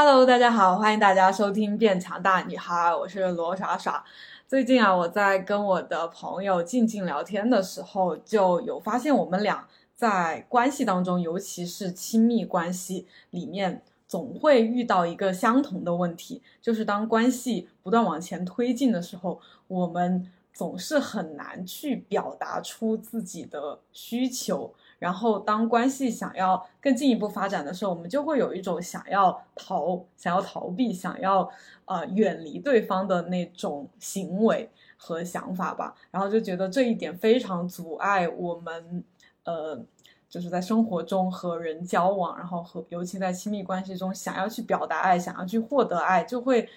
[0.00, 4.04] Hello，大家好，欢迎大家收听《变强大女孩》，我是罗耍耍。
[4.46, 9.66] 最近啊，我在跟我的朋友静静聊天的时候，就有发现我们俩
[9.96, 24.72] 在关系当中，尤其是亲密关系里面，总会遇到一个相同的问题，就是当关系不断往前推进的时候，我们总是很难去表达出自己的需求。
[24.98, 31.48] 然后，当关系想要更进一步发展的时候，我们就会有一种想要逃、想要逃避、想要
[31.84, 35.94] 呃远离对方的那种行为和想法吧。
[36.10, 39.04] 然后就觉得这一点非常阻碍我们，
[39.44, 39.80] 呃，
[40.28, 46.68] 就是在生活中和人交往，然后和尤其在亲密关系中，想要去表达爱、想要去获得爱，就会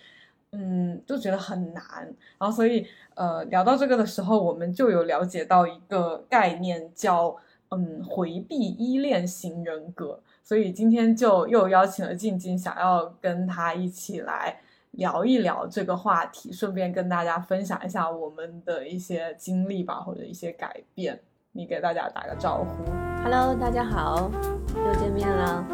[0.51, 1.83] 嗯就觉得很难。
[2.37, 7.35] 然后，所以呃聊到这个的时候，我们就有了解到一个概念叫。
[7.73, 14.57] 嗯，回避依恋型人格，所以今天就又邀请了静静，想要跟她一起来
[14.91, 21.19] 聊一聊这个话题，顺便跟大家分享一下我们的一些经历吧，或者一些改变。
[21.53, 22.91] 你给大家打个招呼
[23.23, 24.31] ，Hello，大家好，
[24.73, 25.65] 又见面了。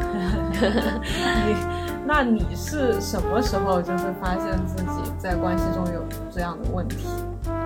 [1.46, 1.54] 你，
[2.04, 7.06] 那你是什么时候就是发现自己在关系中有这样的问题？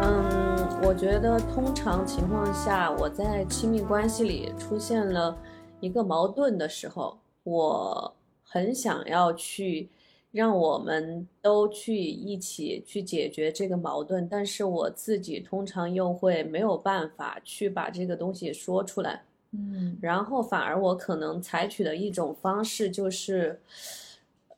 [0.02, 0.51] 嗯，
[0.84, 5.36] 我觉得通常情况下，我在亲密关系里出现了
[5.80, 9.88] 一个矛盾的时候，我很想要去
[10.32, 19.22] 让我们都去一起去解决这个矛盾，但是我自己通常又会没有办法去把这个东西说出来，
[19.52, 23.58] 嗯，然后反而我可能采取的一种方式就是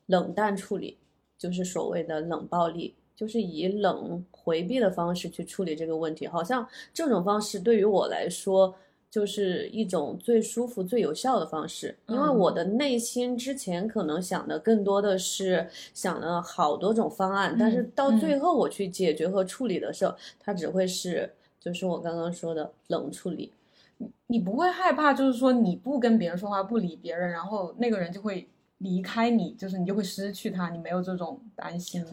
[0.07, 0.97] 冷淡处理，
[1.37, 2.95] 就是所谓的冷暴力。
[3.15, 8.73] 就是以冷回避的方式去处理这个问题，好像这种方式对于我来说
[9.09, 11.97] 就是一种最舒服、最有效的方式。
[12.07, 23.51] 因为我的内心之前可能想的更多的是想了好多种方案，但是到最后我去解决和处理的时候，它只会是就是我刚刚说的冷处理。
[23.97, 28.45] 你你不会害怕，就是说你不跟别人说话，不理别人，然后那个人就会
[28.79, 32.05] 离开你，就是你就会失去他，你没有这种担心？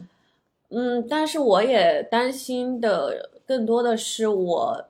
[0.73, 4.85] 嗯，但是我也担心的更多的是我，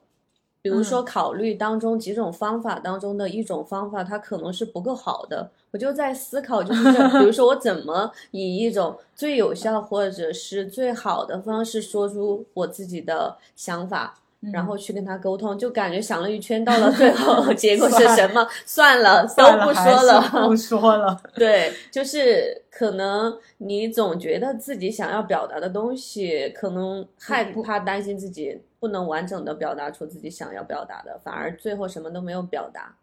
[0.61, 5.49] 比如说考虑当中几种方法当中的一种方法，它可能是不够好的。
[5.71, 14.19] 我就在思考，就是比如说我怎么 以一种最有效或者是最好的方式说出我自己的想法。
[14.51, 18.45] 然后去跟他沟通，就感觉想了一圈，到了最后 结果是什么？
[18.65, 21.17] 算了，都不说了，不 说了。
[21.35, 32.93] 对，就是可能你总觉得自己想要表达的东西，可能害怕担心自己不能完整的表达出自己想要表达的，反而最后什么都没有表达。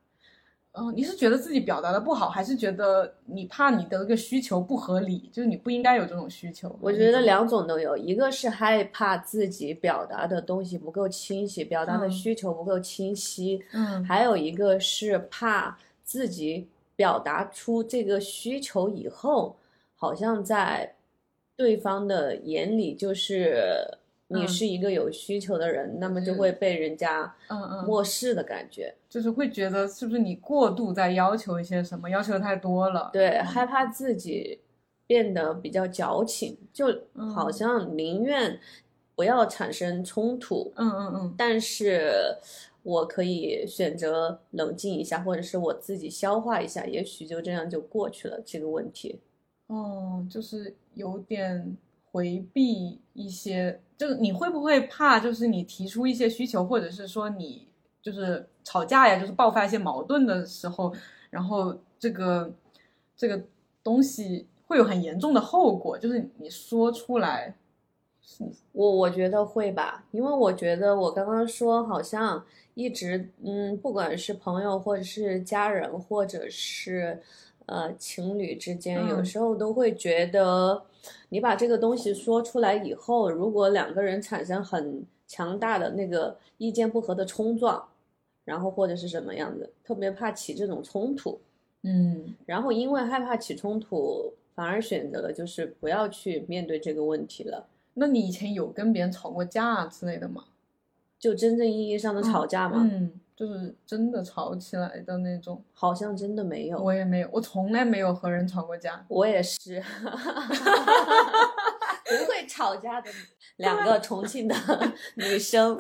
[0.81, 6.75] 嗯，你是觉得自己表达的不好，还是觉得你怕你的那个需求不合理，就是你不应该有这种需求？
[6.81, 16.67] 我觉得两种都有，一个是害怕自己表达的东西不够清晰，表达的需求不够清晰，嗯，还有一个是怕自己
[16.97, 19.57] 表达出这个需求以后，
[19.95, 20.95] 好像在
[21.55, 23.99] 对方的眼里就是。
[24.33, 33.11] 你是一个有需求的人，那么就会被人家嗯嗯漠视的感觉，就是会觉得是不是你过度在要求一些什么，要求太多了。
[33.13, 34.61] 对，害怕自己
[35.05, 36.87] 变得比较矫情，就
[37.35, 38.61] 好像宁愿
[39.17, 40.73] 不要产生冲突。
[40.77, 41.35] 嗯嗯嗯。
[41.37, 42.13] 但是
[42.85, 49.19] 我可以选择冷静一下，或者是我自己消化一下，也许就这样就过去了这个问题。
[49.67, 51.77] 哦，就是有点。
[52.13, 55.21] 回避一些，就是你会不会怕？
[55.21, 57.69] 就是你提出一些需求，或者是说你
[58.03, 60.93] 就是吵架呀，就是爆发一些矛盾的时候，
[61.31, 62.53] 然后这个
[63.17, 63.43] 这个
[63.83, 65.99] 东西会有很严重的后果。
[65.99, 67.55] 就是你说出来，
[68.73, 72.45] 我我觉得会吧，因为我觉得我刚刚说好像
[72.75, 77.21] 一直嗯，不管是朋友或者是家人，或者是
[77.71, 80.83] 呃情侣之间，有时候都会觉得。
[81.31, 87.83] 你把这个东西说出来以后，如果两个人产生很强大的那个意见不合的冲撞，
[88.45, 91.41] 然后或者是什么样子，特别怕起这种冲突，
[91.85, 97.67] 嗯，然后因为害怕起冲突，反而选择了就是不要去面对这个问题了。
[97.95, 100.45] 那你以前有跟别人吵过架之类的吗？
[101.19, 102.87] 就真正意义上的吵架吗？
[102.93, 103.13] 嗯。
[103.41, 110.11] 就是真的吵起来的那种，好像真的没有，我也没有，我从来没有和人吵过架，我也是，不
[112.27, 113.11] 会吵架的
[113.57, 114.55] 两个重庆的
[115.15, 115.75] 女生，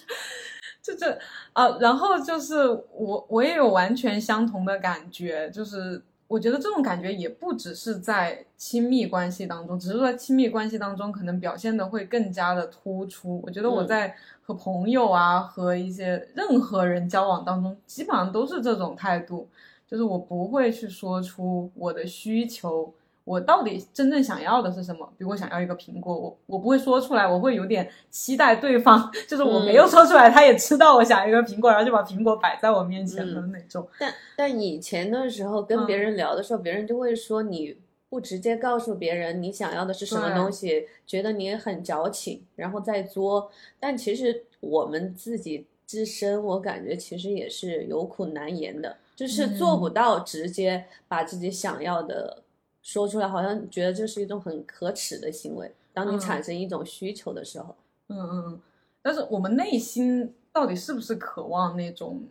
[0.82, 1.18] 就这
[1.52, 13.42] 啊，然后就是我我也有完全相同的感觉，就是我觉得这种感觉也不只是在亲密关系当中，只是说亲密关系当中可能表现的会更加的突出。
[13.44, 14.16] 我觉得我在
[14.48, 19.46] 和朋友啊，和一些任何人交往当中，基本上都是这种态度，
[19.86, 22.90] 就是我不会去说出我的需求。
[23.24, 25.06] 我到底真正想要的是什么？
[25.18, 33.86] 比如我想要一个苹果，我我不会说出来，我会有点期待对方， 就是我没有说出来，他也知道我想要一个苹果，然后就把苹果摆在我面前的那种。
[34.00, 37.76] 但但以前的时候跟别人聊的时候，别人就会说你
[38.08, 43.50] 不直接告诉别人你想要的是什么东西，觉得你很矫情，然后再作。
[43.78, 52.42] 但其实我们自己自身，我感觉其实也是有苦难言的，就是做不到直接把自己想要的。
[52.80, 55.70] 说出来好像觉得这是一种很可耻的行为。
[55.92, 57.76] 当你产生一种需求的时候，
[58.06, 58.60] 嗯嗯嗯，
[59.02, 62.22] 但是我们内心到底是不是渴望那种，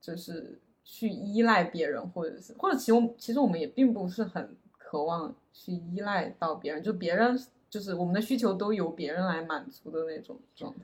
[0.00, 4.48] 就是去依赖别人，或者是或者其实其实我们也并不是很
[4.88, 7.36] 渴望去依赖到别人，就别人
[7.68, 10.80] 就是我们的需求都由别人来满足的那种状态。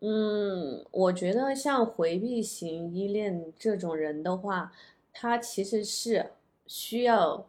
[0.00, 4.72] 嗯，我觉得像回避型依恋这种人的话，
[5.12, 6.30] 他其实是
[6.66, 7.46] 需要。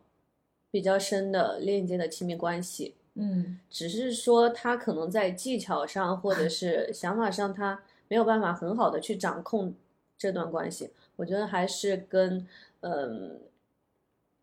[0.74, 9.74] 比较深的链接的亲密关系，嗯，只是说他可能在技巧上或者是 想法上，他没有办法很好的去掌控
[10.18, 10.90] 这段关系。
[11.18, 12.48] 我觉得还是跟
[12.80, 13.38] 嗯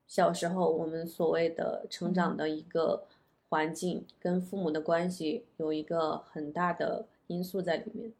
[0.08, 3.04] 小时候我们所谓的成长的一个
[3.50, 8.10] 环境跟父母的关系有一个很大的因素在里面。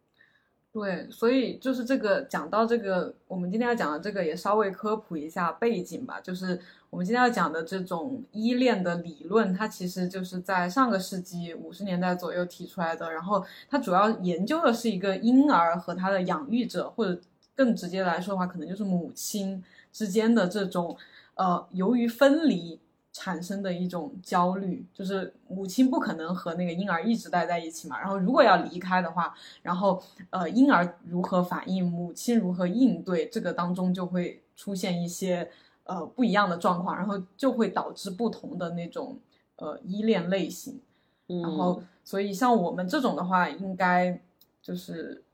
[0.71, 6.21] 对，所以就是这个讲到这个，我们今天要讲的这个也稍微科普一下背景吧。
[6.21, 13.11] 就是我们今天要讲的这种依恋的理论，它其实就是在上个世纪五十年代左右提出来的。
[13.11, 17.19] 然后它主要研究的是一个婴儿和他的养育者，或者
[17.57, 20.97] 更直接来说的话，可能就是母亲之间的这种
[21.39, 22.79] 呃，由于分离。
[23.11, 27.99] 产生的一种焦虑，就是母亲不可能和那个婴儿一直待在一起嘛。
[27.99, 30.01] 然后如果要离开的话，然后
[30.31, 35.51] 呃，婴儿如何反应，母亲如何应对，这个当中就会出现一些
[35.83, 39.19] 呃不一样的状况，然后就会导致不同的那种
[39.57, 40.81] 呃依恋类型。
[41.27, 44.21] 然后，所以像我们这种的话，应该
[44.63, 45.25] 就是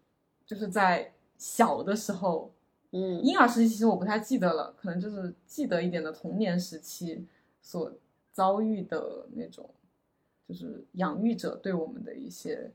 [0.46, 2.50] 就是在小的时候，
[2.96, 7.26] 嗯，婴儿时期其实我不太记得了，可能就是记得一点的童年时期。
[7.66, 7.90] 所
[8.30, 9.66] 遭遇的那种，
[10.46, 12.70] 就是养育者对我们的一些，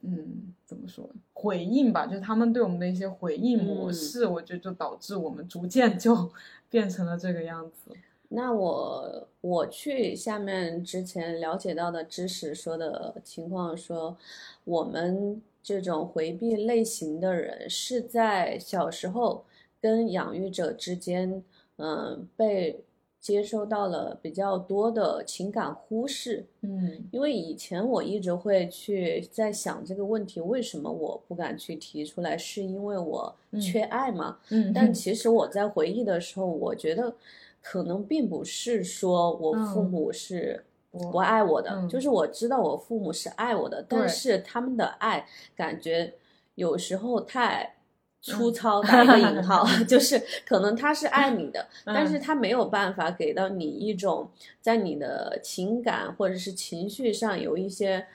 [0.00, 2.06] 嗯，怎么说回应吧？
[2.06, 6.30] 就是他们对我们的一些回应模式，我觉得就导致我们逐渐就
[6.70, 7.94] 变成了这个样子。
[8.30, 14.16] 那我我去下面之前了解到的知识说的情况，说
[14.64, 19.44] 我们这种回避类型的人是在小时候
[19.82, 21.44] 跟养育者之间，
[21.76, 22.82] 嗯，被。
[23.22, 32.36] 接收到了比较多的情感忽视，嗯，因为以前我一直会去在想这个问题，为什么我不敢去提出来？
[32.36, 34.38] 是因为我缺爱吗？
[34.48, 37.14] 嗯，但其实我在回忆的时候，我觉得
[37.62, 45.24] 可能并不是说我父母是不爱我的，就是我知道我父母是爱我的，但是他们的爱
[45.54, 46.12] 感觉
[46.56, 47.76] 有时候太。
[48.22, 54.30] 粗糙打一个引号， 就是可能他是爱你的，但是他没有办法给到你一种
[54.60, 58.06] 在你的情感或者是情绪上有一些，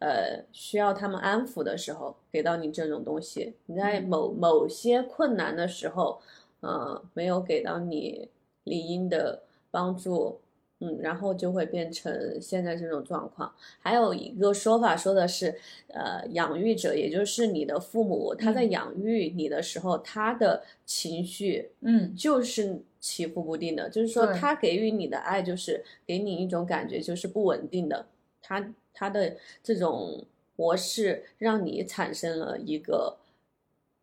[0.00, 3.54] 呃，需要他们安抚的时候，给到你这种东西。
[3.66, 6.20] 你在某某些困难的时候，
[6.62, 8.28] 嗯，没有给到你
[8.64, 10.40] 理应的帮助。
[10.84, 13.54] 嗯，然后就会变成现在这种状况。
[13.78, 15.54] 还有一个说法说的是，
[15.86, 23.88] 呃，养育者，也就是你的父母，他在养育你的时候，他的情绪，嗯，就是起伏不定的。
[23.88, 28.04] 就是说，他给予你的爱，就是给你一种感觉，就是不稳定的。
[28.42, 33.16] 他他的这种模式，让你产生了一个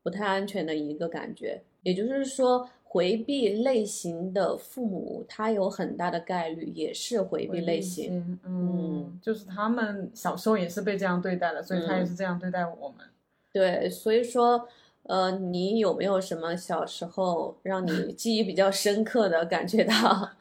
[0.01, 1.61] 不太安全的一个感觉。
[1.83, 2.69] 也就是说。
[2.91, 8.39] 回避类型的父母，他有很大的概率也是回避类型。
[8.43, 13.05] 嗯，就是他们小时候也是被这样对待的，所以他也是这样对待我们。
[13.53, 14.67] 对，所以说，
[15.03, 20.31] 呃，你有没有什么小时候让你记忆比较深刻的感觉到？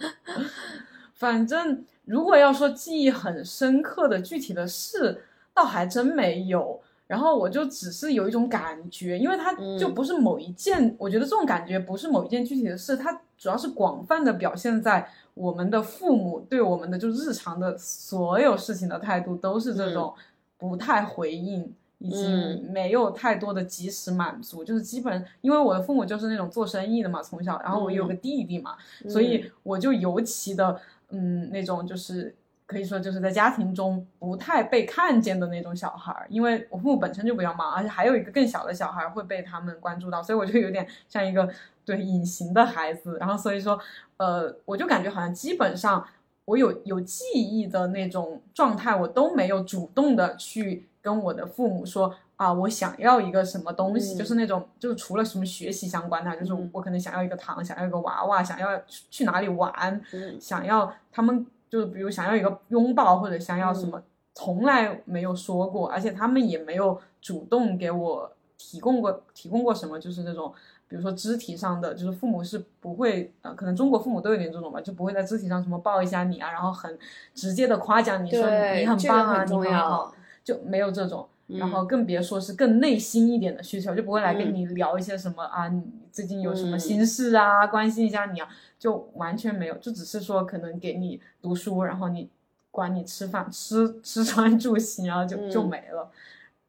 [1.13, 5.21] 反正如果要说记忆很深刻的具体的事，
[5.53, 6.81] 倒还真没有。
[7.09, 20.15] 然后我就只是有一种感觉，因为它就不是某一件，我觉得这种感觉不是某一件具体的事，它主要是广泛的表现在我们的父母对我们的就日常的所有事情的态度都是这种
[20.59, 22.27] 不太回应，以及
[22.71, 28.77] 没有太多的及时满足，就是基本因为我的父母就是那种做生意的嘛，从小，然后我有个弟弟嘛，
[29.09, 32.35] 所以我就尤其的嗯那种就是
[32.69, 41.49] 可以说就是在家庭中不太被看见的那种小孩儿，因为我父母本身就比较忙，而且还有一个更小的小孩会被他们关注到，所以我就有点像一个
[41.85, 43.77] 对隐形的孩子，然后所以说
[44.19, 46.07] 呃我就感觉好像基本上。
[46.49, 60.01] 我有有记忆的那种状态，我都没有主动的去跟我的父母说啊，我想要一个什么东西，就是那种就是除了什么学习相关的，就是我可能想要一个糖，想要一个娃娃，想要去哪里玩，
[60.41, 64.03] 想要他们就是比如想要一个拥抱或者想要什么，
[64.35, 70.53] 从来没有说过，而且他们也没有主动给我提供过提供过什么，就是那种。
[70.91, 76.99] 比如说肢体上的，就是父母是不会，呃，可能中国父母都有点这种吧，就不会在肢体上什么抱一下你啊，然后很
[77.35, 92.29] 直接的夸奖你说你很棒啊，你很好，就没有这种，然后更别说是更内心一点的需求，就不会来跟你聊一些什么啊，你最近有什么心事啊，关心一下你啊，就完全没有，就只是说可能给你读书，然后你
[92.71, 96.11] 管你吃饭吃吃穿住行，然后就就没了，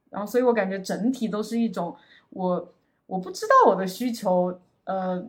[0.10, 1.96] 然后所以我感觉整体都是一种
[2.32, 2.74] 我。
[3.10, 5.28] 我不知道我的需求，呃，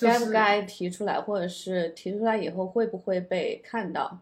[0.00, 4.18] 该不该提出来，或者是提出来以后会不会被看到？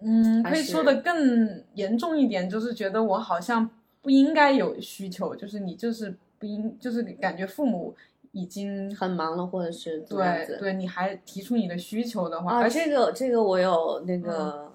[0.00, 3.68] 嗯，可以说的更严重一点，就是觉得我好像
[4.00, 7.94] 不应该有需求，就是你就是不应，就是感觉父母
[8.32, 14.66] 已经很忙了，或者是对对，你还提出你的需求的话，啊，这个这个我有那个。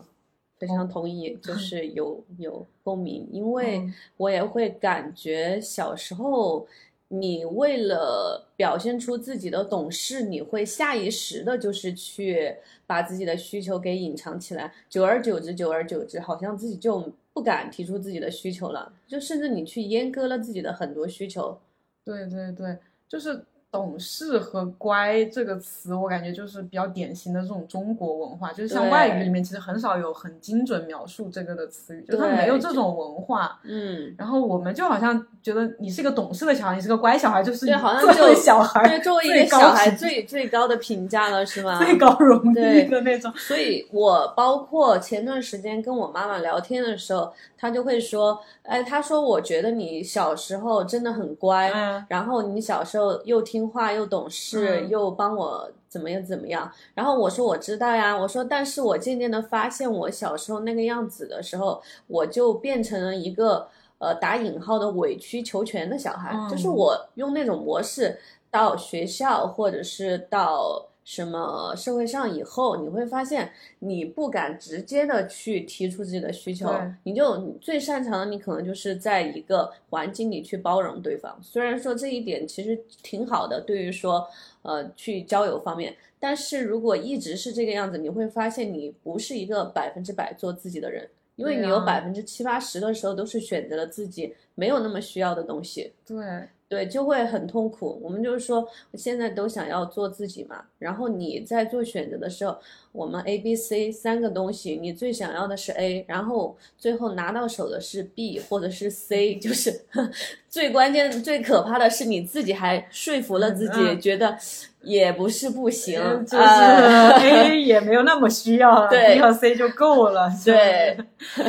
[0.60, 6.66] 非常同意，就 是有有共鸣，因为我也会感觉小时候，
[7.14, 12.56] 你为了表现出自己的懂事，你会下意识的，就是去
[12.88, 21.58] 把自己的需求给隐藏起来，久而久之，久而久之，好像自己就不敢提出自己的需求了，就甚至你去阉割了自己的很多需求。
[22.04, 22.78] 对对对，
[23.08, 23.46] 就是。
[23.74, 33.60] 懂事和乖这个词，我感觉就是比较典型的这种中国文化，就是像外语里面其实很少有很精准描述这个的词语，就他们没有这种文化。
[33.64, 41.84] 嗯，然后我们就好像觉得你是一个懂事的小孩，你是个乖小孩，就是对，好像就小孩，对，作为一个小孩最最高的评价了，是吗？
[41.84, 43.34] 最高荣誉的那种。
[43.36, 51.72] 所以我包括前段时间跟我妈妈聊天的时候，她就会说，哎，她说我觉得你小时候真的很乖，
[52.08, 53.63] 然后你小时候又听。
[53.68, 56.72] 话又懂事，又帮我怎么样怎么样？
[56.94, 63.68] 然后我说我知道呀，我说但是我渐渐的发现，我小时候那个样子的时候，我就变成了一个
[63.98, 68.20] 呃打引号的委曲求全的小孩，就是我用那种模式
[68.52, 70.88] 到学校或者是到。
[71.04, 81.38] 什么社会上以后你会发现，你不敢直接的去提出自己的需求，你就最擅长的，你可能就是在一个环境里去包容对方。
[81.42, 84.26] 虽然说这一点其实挺好的，对于说
[84.62, 95.92] 呃去交友方面，但是如果一直是这个样子，你会发现你不是一个百分之百做自己的人，因为你有百分之七八十的时候都是选择了自己没有那么需要的东西。
[96.06, 96.48] 对。
[96.74, 98.00] 对，就会很痛苦。
[98.02, 100.64] 我们就是说，现在都想要做自己嘛。
[100.80, 102.58] 然后你在做选择的时候，
[102.92, 109.86] 我们 A、B、C 三个东西，你最想要的是 A，然后最后拿到手的是 B 或者是 C，就是
[110.50, 114.36] 最关键、最可怕的是你自己还说服了自己，觉得
[114.82, 120.28] 也不是不行，就是 A 也没有那么需要， B 和 C 就够了。
[120.44, 120.98] 对，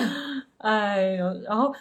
[0.58, 1.72] 哎呦，然后。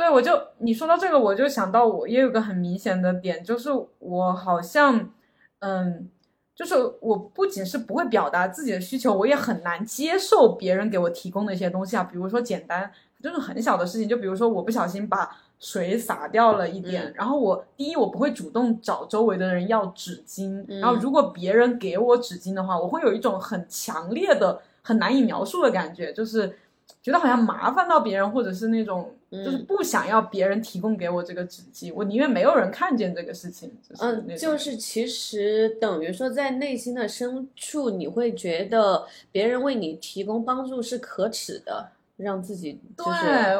[0.00, 5.10] 对，我就你说到这个，我就想到我也有个很明显的点，就是我好像，
[5.58, 6.08] 嗯，
[6.54, 12.90] 就是我不仅是不会表达自己的需求，我也很难接受别人给我提供的一些东西啊，比如说简单，
[13.22, 26.56] 就是很小的事情，就比如说我不小心把水洒掉了一点，然后我第一我不会主动找周围的人要纸巾，然后如果别人给我纸巾的话，我会有一种很强烈的、很难以描述的感觉，就是
[27.02, 29.12] 觉得好像麻烦到别人，或者是那种。
[29.32, 33.72] 就是不想要别人提供给我这个纸巾，我宁愿没有人看见这个事情。
[34.00, 43.06] 嗯，就是其实等于说，在内心的深处，你会觉得别人为你提供帮助是可耻的，让自己对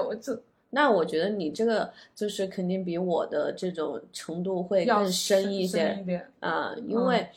[0.01, 7.29] 我这那我觉得你这个就是肯定比我的这种程度会更深一些啊，因为。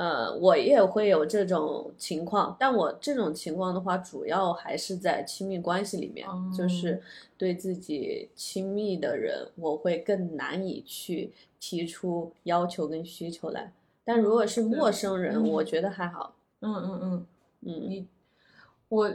[0.00, 6.26] 呃，我也会有这种情况，但我这种情况的话，主要还是在亲密关系里面，
[6.56, 7.02] 就是
[7.36, 13.70] 对自己亲密的人，我会更难以去提出要求跟需求来。
[14.02, 16.34] 但如果是陌生人，我觉得还好。
[16.60, 17.26] 嗯嗯嗯
[17.60, 18.06] 嗯，你
[18.88, 19.14] 我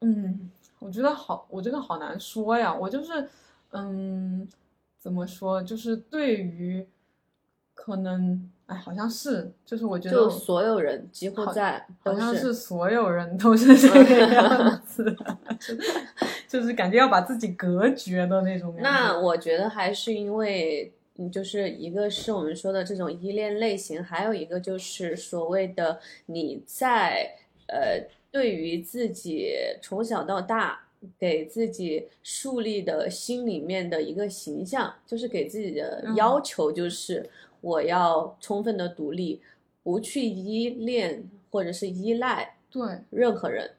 [0.00, 0.50] 嗯。
[0.80, 2.72] 我觉得好，我这个好难说呀。
[2.72, 3.26] 我就是，
[3.70, 4.46] 嗯，
[4.98, 5.62] 怎么说？
[5.62, 6.86] 就是对于
[7.72, 15.16] 可能，哎，好像是，就是我觉得，就所有人几乎在，好像是所有人都是这个样子，
[16.48, 18.74] 就是感觉要把自己隔绝的那种。
[18.78, 27.34] 那我觉得还是因为，嗯，就是一个是我们说的这种依恋类型，还有一个就是所谓的你在
[27.68, 28.06] 呃。
[28.34, 30.83] 对于自己从小到大
[31.18, 37.28] 给自己树立的心里面的一个形象，就是给自己的要求，就是
[37.60, 39.40] 我要充分的独立，
[39.82, 43.70] 不去依恋或者是依赖对任何人。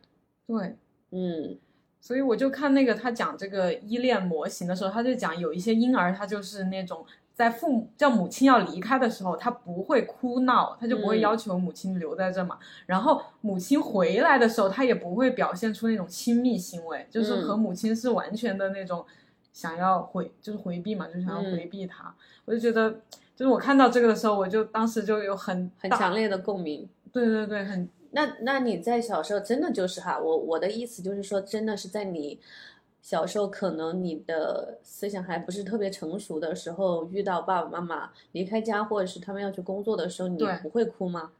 [0.47, 0.75] 对，
[1.11, 1.57] 嗯，
[1.99, 7.05] 所以我就看那个他讲这个依恋模型的时候，他就讲有一些婴儿他就是那种。
[7.35, 12.57] 在父母叫母亲要离开的时候，他不会哭闹，他就不会要求母亲留在这嘛。
[12.85, 19.05] 然后母亲回来的时候，他也不会表现出那种亲密行为，就是和母亲是完全的那种
[19.51, 22.15] 想要回，就是回避嘛，就想要回避他。
[22.45, 22.89] 我就觉得，
[23.35, 26.87] 就是我看到这个的时候，我就当时就有很很强烈的共鸣。
[27.11, 27.89] 对对对，很。
[28.11, 32.39] 那那你在小时候真的就是哈，我我的意思就是说，真的是在你。
[33.05, 41.31] 小时候可能你的思想还不是特别成熟的时候，遇到爸爸妈妈离开家或者是他们要去工作的时候，你不会哭吗？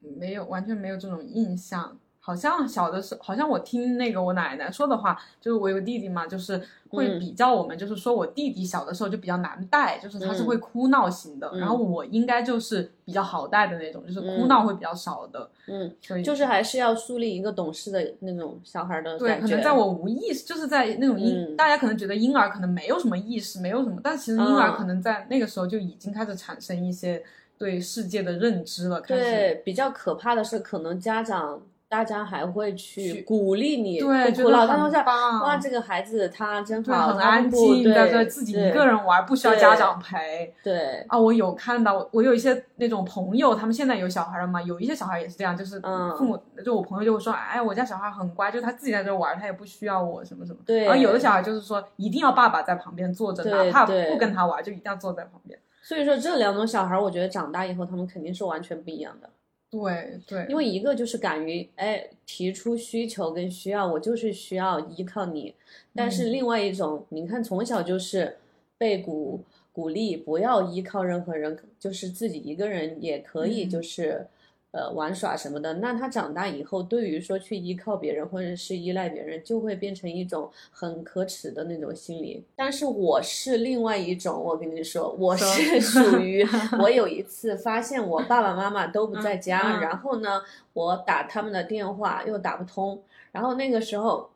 [0.00, 1.98] 没有，完全没有这种印象。
[2.24, 15.50] 好像小的时候，好像我听那个我奶奶说的话，就是我有弟弟嘛，就是会比较我们，就是说我弟弟小的时候就比较难带，就是他是会哭闹型的，然后我应该就是比较好带的那种，就是哭闹会比较少的。
[15.66, 27.20] 嗯，所以就是还是要树立一个懂事的那种小孩的对，可能在我无意识，就是在那种婴，大家可能觉得婴儿可能没有什么意识，没有什么，但其实婴儿可能在那个时候就已经开始产生一些
[27.58, 29.00] 对世界的认知了。
[29.00, 31.60] 对，比较可怕的是，可能家长。
[31.92, 35.42] 大家还会去鼓励你，对，觉得很棒。
[35.42, 40.54] 哇，这个孩子他真好，很安静，在这自己一个人玩，不需要家长陪。
[40.64, 44.62] 对啊，我有看到，我有一些那种朋友，他们现在有小孩了嘛？
[44.62, 45.78] 有一些小孩也是这样，就是
[46.16, 50.60] 父母，就我朋友就会说，哎，我家小孩很乖，就他自己在这玩，他也不需要我什么什么。
[50.64, 50.84] 对。
[50.84, 55.58] 然后有的小孩就是说，一定要爸爸在旁边坐着，哪怕不跟他玩，就一定要坐在旁边。
[55.82, 59.28] 所以说，这两种小孩，我觉得长大以后，他们肯定是完全不一样的。
[59.72, 65.54] 对对，因为一个就是敢于哎提出需求跟需要，我就是需要依靠你。
[65.94, 68.36] 但是另外一种，你看从小就是
[68.76, 74.26] 被鼓鼓励不要依靠任何人，就是自己一个人也可以，就是。
[74.72, 82.42] 呃，玩耍什么的，那他长大以后，对于说去依靠别人或者是依赖别人，就会变成一种很可耻的那种心理。
[82.56, 86.42] 但是我是另外一种，我跟你说，我是 属于
[86.80, 90.40] 我有一次发现我爸爸妈妈都不在家，然后呢，
[90.72, 94.30] 我打他们的电话又打不通，然后那个时候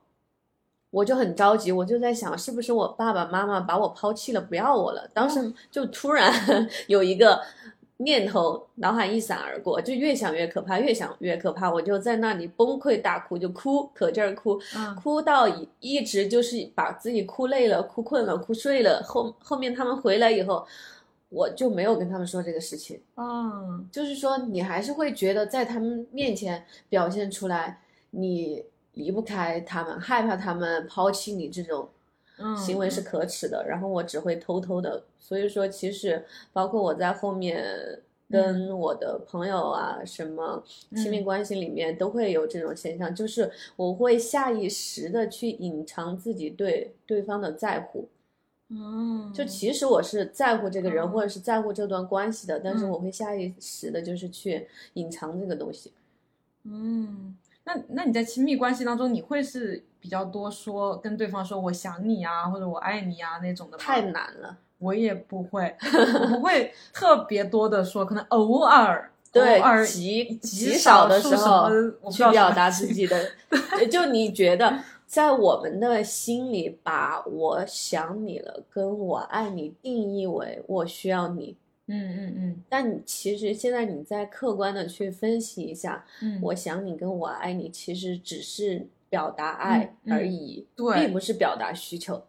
[0.91, 5.09] 我就很着急，我就在想，是不是我爸爸妈妈把我抛弃了，不要我了？
[5.15, 6.31] 当时就突然
[6.89, 7.41] 有一个。
[7.99, 14.61] 念头脑海一闪而过，就越想越可怕，越想越可怕，我就在那里崩溃大哭，就哭，可劲儿哭，
[15.03, 19.03] 哭到一一直就是把自己哭累了、哭困了、哭睡了。
[19.03, 20.67] 后后面他们回来以后，
[21.31, 23.01] 我就没有跟他们说这个事情。
[23.17, 27.81] 嗯，就是说你还是会觉得在他们面前表现出来，
[28.11, 31.89] 你离不开他们，害怕他们抛弃你这种。
[32.57, 37.65] 行为是可耻的，然后我只会偷偷的，所以说其实包括我在后面
[38.29, 40.63] 跟我的朋友啊，什么
[40.95, 48.09] 亲密关系里面都会有这种现象，就是我会下意识的去隐藏自己对对方的在乎，
[48.69, 55.93] 嗯，就其实我是在乎这个人或者是在乎这段关系的，但是我会下意识的就是去隐藏这个东西，
[56.65, 57.37] 嗯。
[57.67, 63.83] 那那你在亲密关系当中，你会是比较多说跟对方说我想你啊，或者我爱你啊那种的吗？
[63.83, 65.77] 太难了，我也不会，
[66.23, 71.69] 我不会特别多的说，可能偶尔， 对，极极少的时候
[72.09, 73.21] 去表达自己的。
[73.91, 81.57] 就你觉得，在我们的心里，把我想你了跟我爱你定义为我需要你。
[81.89, 90.27] 嗯嗯嗯，但你其实现在你再客观的去分析一下，嗯，我想你跟我爱你，其实只是表达爱而。
[90.27, 92.25] 已，对，并不是表达需求，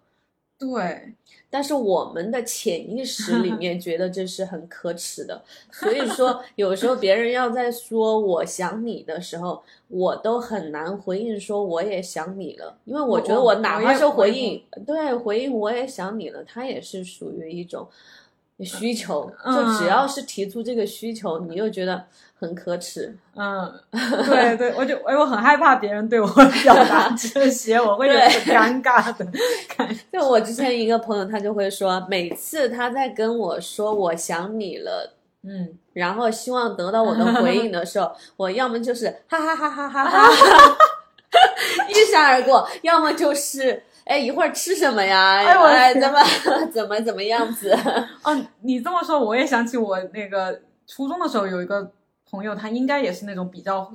[0.60, 1.14] 对。
[1.50, 17.88] 但是我们的潜意识里 面觉得这是很可耻的，所以说有时候别人要在说我想你的时候，我都很难回应说我也想你了，因为我觉得我哪怕是回应，对，回应我也想你了，它也是属于一种。
[18.66, 22.04] 需求，嗯就只要是提出这个需求，你又觉得
[22.40, 23.16] 很可耻。
[23.36, 26.28] 嗯，对对，我就哎，我很害怕别人对我
[26.64, 29.26] 表达 这些，我会有点尴尬的。
[30.12, 40.30] 就我之前一个朋友，他就会说，每次他在跟我说我想你了，嗯，然后希望得到我的回应的时候， 我要么就是哈哈哈哈哈哈，
[41.90, 45.38] 一闪而过，要么就是哎一会儿吃什么呀？
[45.46, 46.20] 哎我哎天怎么
[46.72, 47.72] 怎么怎么样子？
[48.24, 51.92] 哦，你这么说，我也想起我那个初中的时候有一个
[52.30, 53.92] 朋友，他应该也是那种比较，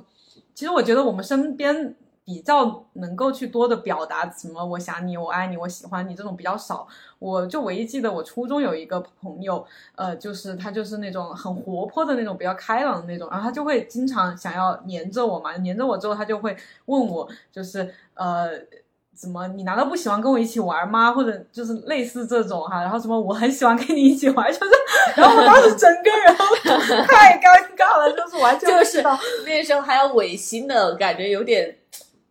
[0.53, 6.87] 其实我觉得我们身边比较能够去多的表达什么我想你、我爱你、我喜欢你这种比较少。
[7.19, 18.51] 我就唯一记得我初中有一个朋友，呃，就是他就是那种很活泼的那种，比较开朗的那种，然后他就会经常想要黏着我嘛，黏着我之后，他就会问我，就是呃。
[19.15, 19.47] 怎么？
[19.49, 21.11] 你难道不喜欢跟我一起玩吗？
[21.11, 24.71] 或者就是类似这种哈，然后什么我很喜欢跟你一起玩，就是，
[25.15, 31.75] 然后我当时整个人 太尴尬了，就是完全就是不知道，那时候还要违心的感觉，有点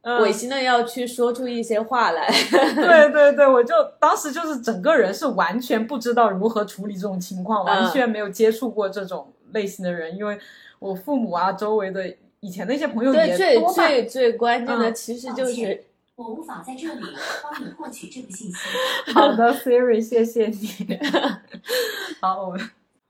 [0.02, 2.28] 嗯违心的要去说出一些话来。
[2.50, 10.36] 对对对，我就当时就是整个人是完全不知道如何处理这种情况，完全没有接触过这种类型的人，因为
[10.78, 15.84] 我父母啊，周围的以前的一些朋友对，也最多半最最关键的嗯其实就是
[16.16, 17.02] 我无法在这里
[17.42, 18.56] 帮你获取这个信息。
[19.12, 20.98] 好的 Siri，谢谢你。
[22.20, 22.60] 好，我们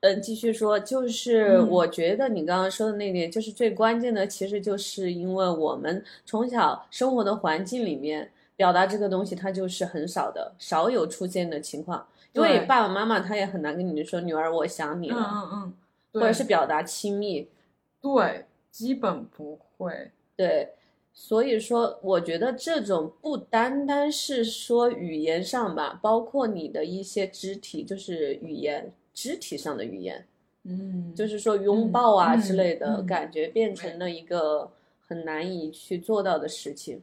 [0.01, 12.07] 嗯，继续说，就是嗯我觉得你刚刚说的那点，就是最关键的，其实就是因为我们从小生活的环境里面表达这个东西，它就是很少的，少有出现的情况。
[12.33, 15.75] 因为爸爸妈妈他也很难跟你说“女儿，我想你嗯了”，嗯嗯，
[16.15, 17.47] 或者是表达亲密。
[18.01, 20.11] 对，基本不会。
[20.35, 20.73] 对，
[21.15, 30.27] 所以说，我觉得这种不单单是说语言上吧，包括你的一些肢体，就是语言，肢体上的语言，
[30.65, 34.71] 嗯，就是说拥抱啊嗯之类的嗯感觉，变成了一个
[35.07, 37.01] 很难以去做到的事情。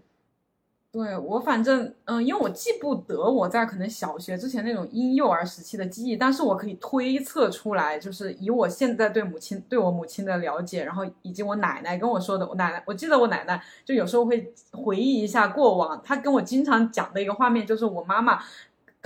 [0.91, 18.39] 对我反正嗯，因为我记不得我在可能小学之前那种婴幼儿时期的记忆，但是我可以推测出来，就是以我现在对母亲对我母亲的了解，然后以及我奶奶跟我说的，我奶奶我记得我奶奶就有时候会回忆一下过往，她跟我经常讲的一个画面就是我妈妈。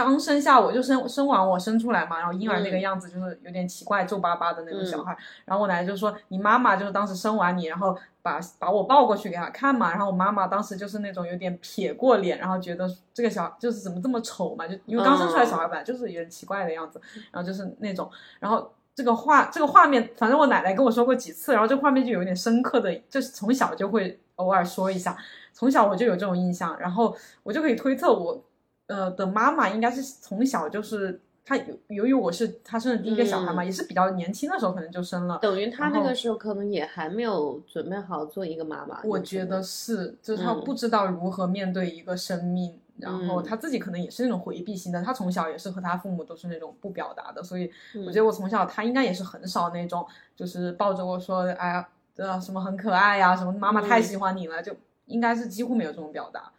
[0.03, 2.81] 刚生下我就生生完我生出来嘛，然后婴儿那个嗯。
[2.81, 5.05] 样子就是有点奇怪皱巴巴的那种小嗯。
[5.05, 25.17] 孩，然后我奶奶就说你妈妈就是当时生完你，然后把把我抱过去给她看嘛，然后我妈妈当时就是那种有点撇过脸，然后觉得这个小就是怎么这么丑嘛，就因为刚生出来小孩本来就是有点奇怪的样子，然后就是那种，然后这个画这个画面，反正我奶奶跟我说过几次，然后这个画面就有点深刻的，就是从小就会偶尔说一下，
[25.53, 28.43] 从小我就有这种印象，然后我就可以推测我
[28.87, 31.19] 呃的妈妈应该是从小就是。
[31.45, 39.01] 她由由于我是她生的第一个小孩嘛，嗯也是比较年轻的时候可能就生了，等于她那个时候可能也还没有准备好做一个妈妈。
[39.03, 47.69] 我觉得是，就是她嗯不知道如何面对一个生命，然后嗯他自己可能也是那种回避型的，他从小也是和他父母都是那种不表达的，所以
[48.05, 54.73] 我觉得我从小他应该也是很少那种，就是抱着我说，哎呀，呃，什么很可爱呀、什么妈妈太嗯喜欢你了，就
[55.07, 56.49] 应该是几乎没有这种表达。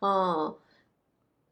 [0.00, 0.54] 嗯，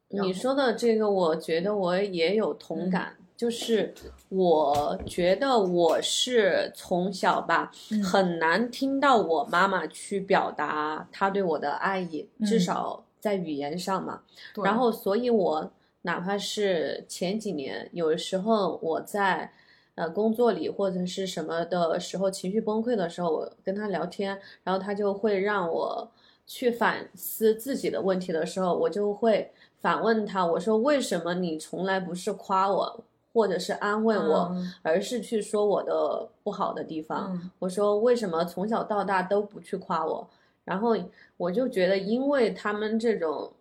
[0.09, 3.15] 你说的这个，我觉得我也有同嗯感。
[3.37, 3.93] 就是
[4.27, 14.23] 我觉得我是从小吧，嗯很难听到我妈妈去表达她对我的爱意，至嗯少在语言上嘛。
[14.61, 19.49] 然后，所以我哪怕是前几年，有的时候我在
[19.95, 26.11] 呃工作里或者是什么的时候，情绪崩溃的时候，我跟她聊天，然后她就会让我
[26.45, 29.49] 去反思自己的问题的时候，我就会
[29.81, 37.31] 反问他，我说为什么你从来不是夸我，或者是安慰我，嗯而是去说我的不好的地方？
[37.33, 40.27] 嗯我说为什么从小到大都不去夸我？
[40.65, 40.95] 然后
[41.37, 43.51] 我就觉得，因为他们这种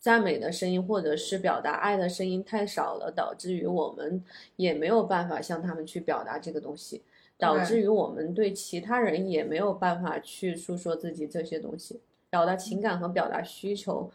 [0.00, 4.22] 赞美的声音或者是表达爱的声音太少了，导致于我们
[4.56, 7.02] 也没有办法向他们去表达这个东西，
[7.38, 14.10] 导致于我们对其他人也没有办法去诉说自己这些东西，表达情感和表达需求，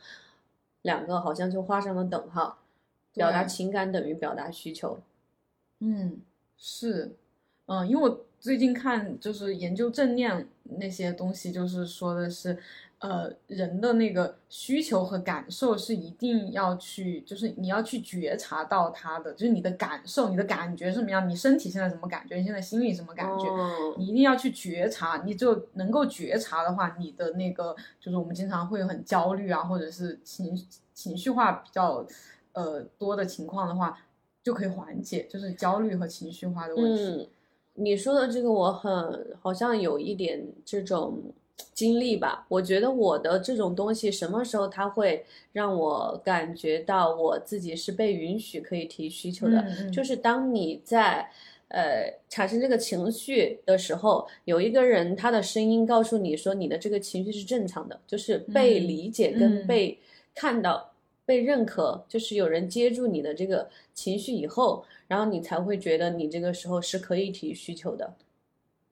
[0.84, 2.58] 两个好像就画上了等号。
[3.14, 4.98] 表达情感等于表达需求。
[5.80, 6.22] 嗯，
[6.58, 7.14] 是，
[7.66, 12.58] 嗯，因为我最近看就是研究正念那些东西，就是说的是，
[13.02, 30.56] 呃，人的那个需求和感受是一定要去，就是你要去觉察到它的，就是你的感受、你的感觉是什么样，你身体现在什么感觉，你现在心里什么感觉，哦你一定要去觉察，你就能够觉察的话，你的那个就是我们经常会很焦虑啊，或者是情
[30.94, 32.06] 情绪化比较
[32.54, 33.98] 呃多的情况的话，
[34.44, 37.04] 就可以缓解，就是焦虑和情绪化的问题。
[37.04, 37.28] 嗯，
[37.84, 41.20] 你说的这个我很好像有一点这种
[41.74, 42.46] 经历吧。
[42.48, 51.32] 我觉得我的这种东西什么时候它会让我感觉到我自己是被允许可以提需求的，就是当你在。
[51.74, 59.98] 呃，产生这个情绪的时候，有一个人他的声音告诉你说你的这个情绪是正常的，就是被嗯理解跟嗯被
[60.36, 60.92] 看到、
[61.26, 68.16] 被认可，就是有人接住你的这个情绪以后，然后你才会觉得你这个时候是可以提需求的。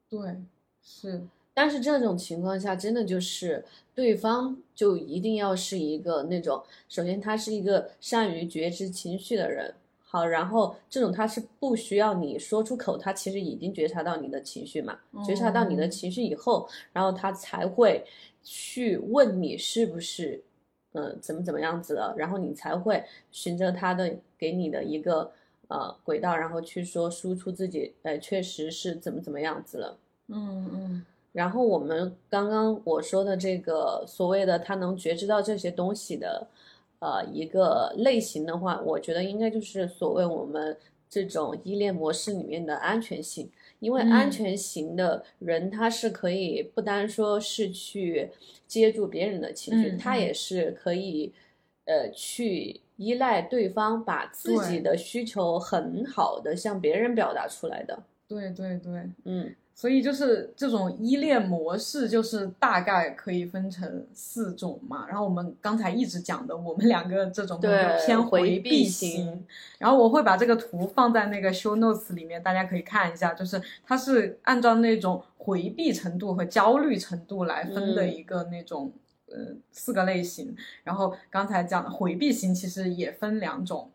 [0.09, 0.37] 对，
[0.81, 1.21] 是，
[1.53, 18.05] 但是这种情况下，真的就是对方就一定要是一个那种，首先他是一个善于觉知情绪的人，好，然后这种他是不需要你说出口，他其实已经觉察到你的情绪嘛，觉察到你的哦情绪以后，然后他才会
[18.41, 20.41] 去问你是不是，
[20.93, 25.29] 嗯、怎么怎么样子的，然后你才会循着他的给你的一个
[25.67, 29.97] 呃轨道，然后去说输出自己，呃，确实是怎么怎么样子了。
[30.29, 36.47] 嗯嗯然后我们刚刚我说的这个所谓的他能觉知到这些东西的，
[36.99, 40.75] 呃，一个类型的话，我觉得应该就是所谓我们
[41.09, 43.49] 这种依恋模式里面的安全性。
[43.79, 44.31] 因为安嗯。
[44.31, 48.29] 全型的人，他是可以不单说是去
[48.67, 51.31] 接住别人的情绪，嗯他也是可以，
[51.85, 57.97] 呃，去依赖对方，把自己的需求很好的向别人表达出来的。
[58.27, 65.07] 对对对，嗯所以就是这种依恋模式，就是大概可以分成四种嘛。
[65.07, 69.45] 然后我们刚才一直讲的，我们两个这种对就偏回回避型型。
[69.77, 78.91] 然后我会把这个图放在那个 show notes 里面，大家可以看一下，就是它是按照那种回避程度和焦虑程度来分的嗯一个那种、
[79.27, 79.37] 呃
[79.71, 80.53] 四个类型。
[80.83, 83.89] 然后刚才讲的回避型其实也分两种，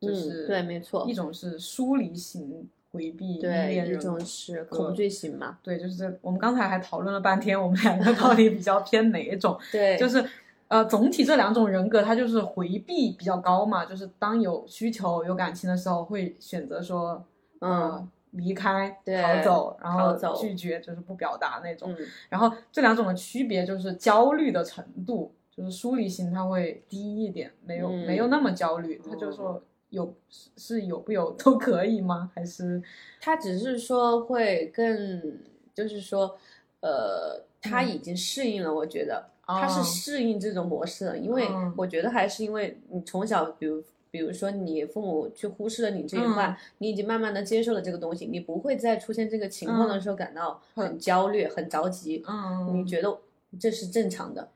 [0.00, 2.66] 就嗯是、对没错一种是疏离型
[2.96, 9.56] 回避依对，恋人一种是恐惧型嘛，对，就是这我们刚才还讨论了半天，我们两个到底比较偏哪一种？
[9.70, 10.24] 对，就是
[10.68, 17.22] 呃，总体这两种人格，它就是回避比较高嘛，就是当有需求、有感情的时候，会选择说，
[17.60, 21.90] 呃，嗯离开、逃走，然后拒绝，就是不表达那种。
[21.92, 21.96] 嗯
[22.28, 29.62] 然后这两种的区别就是焦虑的程度，就是疏离型它会低一点，没有、没有嗯那么焦虑，他就说
[29.96, 32.30] 有是是有不有都可以吗？
[32.34, 32.82] 还是
[33.20, 35.40] 他只是说会更，
[35.74, 36.38] 就是说，
[36.80, 53.18] 呃，他嗯已经适应了，我觉得他是哦适应这种模式的，因为嗯我觉得还是因为你从小，比如比如说你父母去忽视了你这一块，嗯你已经慢慢的接受了这个东西，你不会再出现这个情况的嗯时候感到很很焦虑、很着急，嗯，你觉得
[53.58, 54.48] 这是正常的。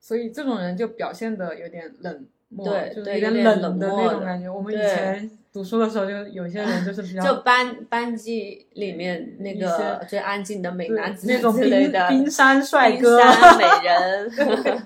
[0.00, 4.48] 所以这种人就表现的有点冷漠，对就是有点冷的那种感觉。
[4.48, 14.30] 我们以前读书的时候，就有些人就是比较就班班级里面那个最安静的美男子那种冰之类的冰山帅冰哥，山美人，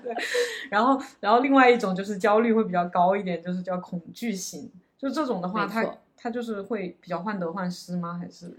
[0.71, 4.71] 然后然后另外一种就是焦虑会比较高一点，就是叫恐惧型。
[4.99, 8.19] 就这种的话，他他就是会比较患得患失吗？
[8.21, 8.53] 还是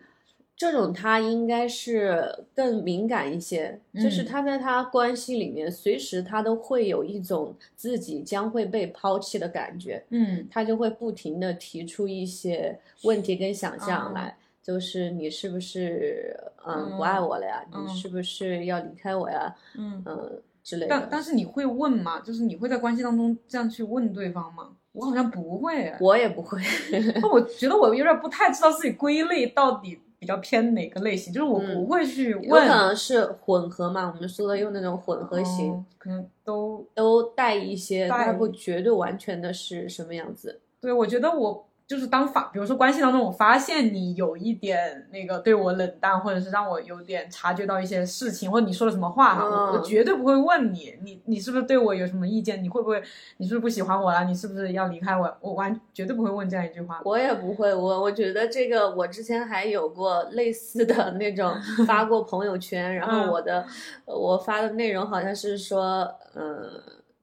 [0.60, 2.22] 这种他应该是
[2.54, 14.36] 更敏感一些，就是嗯他在他关系里面，随时他都会有一种自己将会被抛弃的感觉，嗯他就会不停的提出一些问题跟想象哦来。
[14.62, 17.64] 就是你是不是嗯嗯不爱我了呀？
[17.74, 19.56] 嗯你是不是要离开我呀？
[19.78, 20.04] 嗯？
[20.06, 20.90] 嗯之类的。
[20.90, 22.20] 但但是你会问吗？
[22.20, 24.72] 就是你会在关系当中这样去问对方吗？
[24.92, 26.60] 我好像不会哎，我也不会。
[27.22, 40.60] 那我觉得我有点不太知道自己归类到底比较偏哪个类型，就是我嗯不会去有问，可能是混合嘛，我们说的用那种混合型，哦可能都都带一些，带它不绝对完全的是什么样子。
[40.82, 40.92] 对。
[40.92, 52.64] 我觉得我就是当发，比如说关系当中，我发现你有一点那个对我冷淡，或者是让我有点察觉到一些事情，或者你说了什么话哈，我绝对不会问你，你你是不是对我有什么意见？
[52.64, 53.02] 你会不会
[53.38, 54.24] 你是不是不喜欢我了？
[54.26, 55.36] 你是不是要离开我？
[55.42, 57.02] 我完绝对不会问这样一句话。
[57.04, 61.56] 我也不会，我我觉得这个我之前还有过类似的那种
[61.88, 63.66] 发过朋友圈，然嗯后我的
[64.06, 66.70] 我发的内容好像是说，嗯。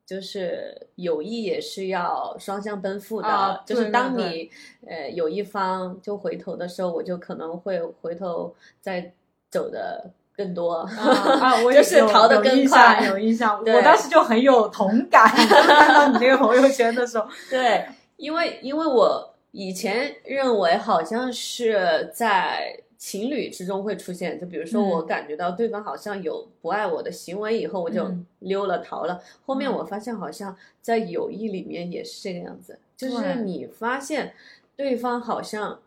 [0.07, 4.49] 就是友谊也是要双向奔赴的，啊就是当你
[4.87, 9.13] 呃有一方就回头的时候，我就可能会回头再
[9.51, 10.75] 走的更多。
[10.75, 10.89] 啊
[11.43, 11.63] 啊！
[11.65, 13.59] 我也就是有逃得更快有印象。
[13.67, 17.85] 我当时就很有同感，看到你那个朋友圈的时候， 对，
[18.17, 29.21] 因为因为我以前认为好像是在情侣之中会出现，就比如说我嗯感觉到对方好像有不爱我的行为以后，我就嗯溜了逃了。
[29.45, 34.35] 后面嗯我发现好像在友谊里面也是这个样子，就是你发现。
[34.79, 35.81] 对方好像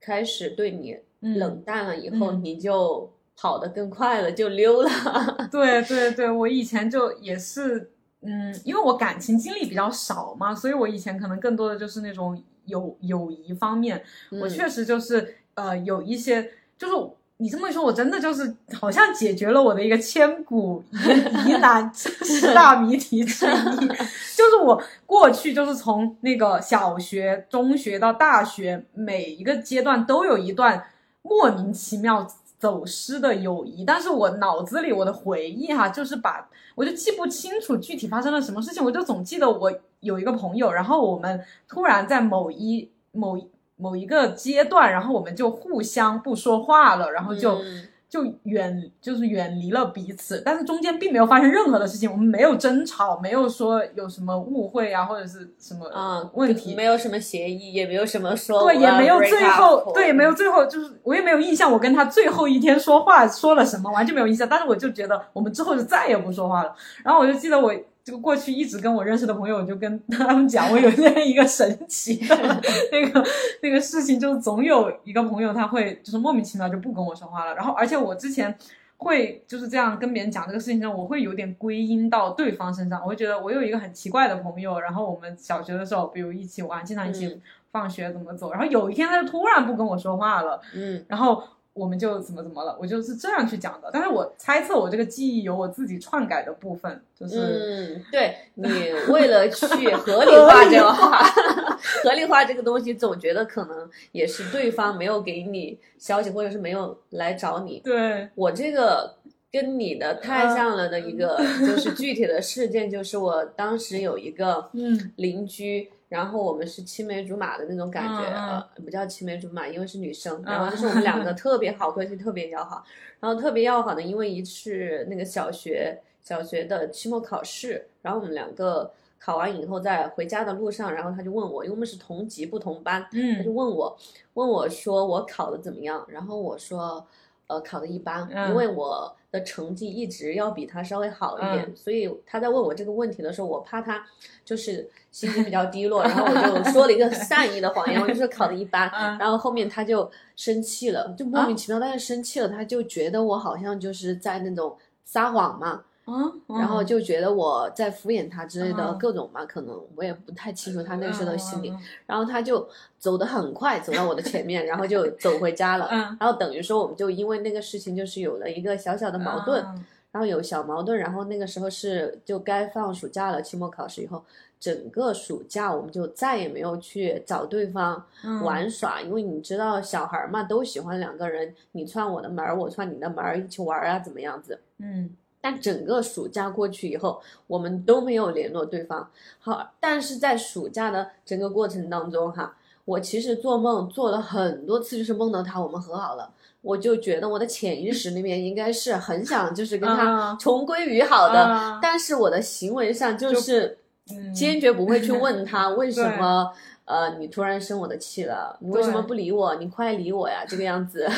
[0.00, 4.90] 开始对你嗯冷淡了以后，嗯你就跑得更快了，就溜了。
[5.52, 16.94] 对对对，我以前就也是，嗯，因为我感情经历比较少嘛，所以我以前可能更多的就是那种友友谊方面，我嗯确实就是呃有一些，就是
[17.38, 23.88] 你这么一说，我真的就是好像解决了我的一个千古疑疑难 十大谜题之一，
[24.36, 30.84] 就是我过去就是从那个小学、中学到大学，每一个阶段都有一段
[31.22, 32.26] 莫名其妙
[32.58, 43.46] 走失的友谊，但是我脑子里我的回忆哈，就是把我就记不清楚具体发生了什么事情，我就总记得我有一个朋友，然后我们突然在某一某一
[43.84, 47.58] 某一个阶段，然后我们就互相不说话了，然后就。
[47.58, 64.48] 嗯就远就是远离了彼此，但是中间并没有发生任何的事情，我们没有争吵，没有说有什么误会啊或者是什么啊，问题，没有什么协议，也没有什么说对，也没有最后，对，也没有最后，就是我也没有印象，我跟他最后一天说话说了什么，完全没有印象。
[64.48, 66.72] 但是我就觉得我们之后就再也不说话了。
[67.02, 72.62] 然后我就记得我就过去一直跟我认识的朋友，我就跟他们讲，我有这样一个神奇 的
[72.92, 73.24] 那个
[73.62, 77.54] 那个事情，就是总有一个朋友他会就是莫名其妙就不跟我说话了。
[77.54, 78.56] 然后而且我之前。
[78.96, 83.02] 会就是这样跟别人讲这个事情上，我会有点归因到对方身上。
[83.02, 91.42] 我会觉得我有一个很奇怪的朋友，然后我们小学的时候，比如一起玩，经常一起嗯放学怎么走，然后有一天他就突然不跟我说话了，嗯然后
[91.74, 93.90] 我们就怎么怎么了，我就是这样去讲的。
[93.92, 98.68] 但是我猜测我这个记忆有我自己篡改的部分，就是、嗯，对你
[99.12, 101.22] 为了去合理化这个话，
[102.04, 107.80] 合理化这个东西，总觉得可能也是对方没有给你消息，或者是没有来找你。
[107.84, 109.16] 对，我这个
[109.50, 122.84] 跟你的太像了的一个，就是具体的事件，就是我当时有一个嗯邻居，然后我们是青梅竹马的那种感觉，呃，不叫青梅竹马，因为是女生，嗯然后就是我们两个 特别好关系，特别要好，
[123.18, 133.98] 然后特别要好的，因为一次那个小学小学的期末考试，然后我们两个考完以后在回家的路上，然后他就问我，因为我们是同级不同班，他就嗯问我，
[134.34, 136.06] 问我说我考的怎么样？
[136.08, 137.04] 然后我说，
[137.46, 138.48] 呃，考的一般，嗯。
[138.50, 141.76] 因为我的成绩一直要比他稍微好一点，嗯。
[141.76, 144.04] 所以他在问我这个问题的时候，我怕他
[144.44, 148.88] 就是心情比较低落， 然后我就说了一个善意的谎言，我就说考的一般。
[148.94, 149.18] 嗯。
[149.18, 158.98] 然后后面他就生气了，就莫名其妙，但是生气了，他就觉得我好像就是在那种撒谎嘛，啊，然后就觉得我在敷衍他之类的嗯。
[158.98, 161.70] 各种嘛，可能我也不太清楚他那时候的心理。
[161.70, 165.88] 嗯然后他就走得很快，走到我的前面，然后就走回家了。
[165.90, 166.16] 嗯。
[166.20, 174.22] 然后等于说，我们就因为那个事情，就是有了一个小小的矛盾，嗯然后有小矛盾，然后那个时候是就该放暑假了，期末考试以后，
[174.60, 178.40] 整个暑假我们就再也没有去找对方嗯。
[178.44, 184.60] 玩耍，因为你知道小孩嘛，都喜欢两个人，你串我的门儿，我串你的门儿，一起玩儿啊，怎么样子？
[184.78, 185.10] 嗯
[185.44, 189.06] 但整个暑假过去以后，我们都没有联络对方。
[189.38, 196.30] 好，但是在暑假的整个过程当中，哈，我其实做梦做了很多次，就是梦到他，我们和好了。
[196.62, 203.76] 我就觉得我的潜意识里面应该是很想就是跟他嗯重归于好的，嗯但是我的行为上就是
[204.10, 206.50] 嗯坚决不会去问他 为什么。
[206.86, 209.54] 呃，你突然生我的气了，你为什么不理我？
[209.54, 210.44] 你快理我呀！
[210.46, 211.08] 这个样子。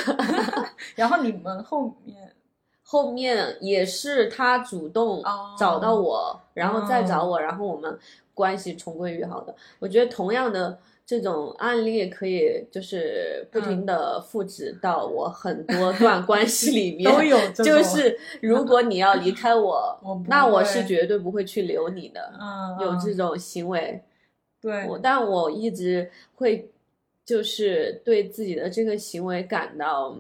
[0.94, 2.32] 然后你们后面
[2.88, 5.56] 后面也是他主动哦。
[5.58, 7.30] 找到我，然后再找哦。
[7.30, 7.98] 我，然后我们
[8.32, 9.52] 关系重归于好的。
[9.80, 22.32] 我觉得同样的这种案例可以就是不停嗯的复制到我很多段关系里面， 都有就是如果你要离开我， 我那我是绝对不会去留你的。
[22.40, 24.00] 嗯有这嗯种行为，
[24.60, 24.86] 对。
[24.86, 26.70] 我但我一直会
[27.24, 30.16] 就是对自己的这个行为感到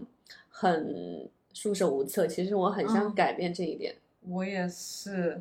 [0.48, 2.26] 很束手无策。
[2.26, 3.94] 其实我很想嗯改变这一点。
[4.28, 5.40] 我也是，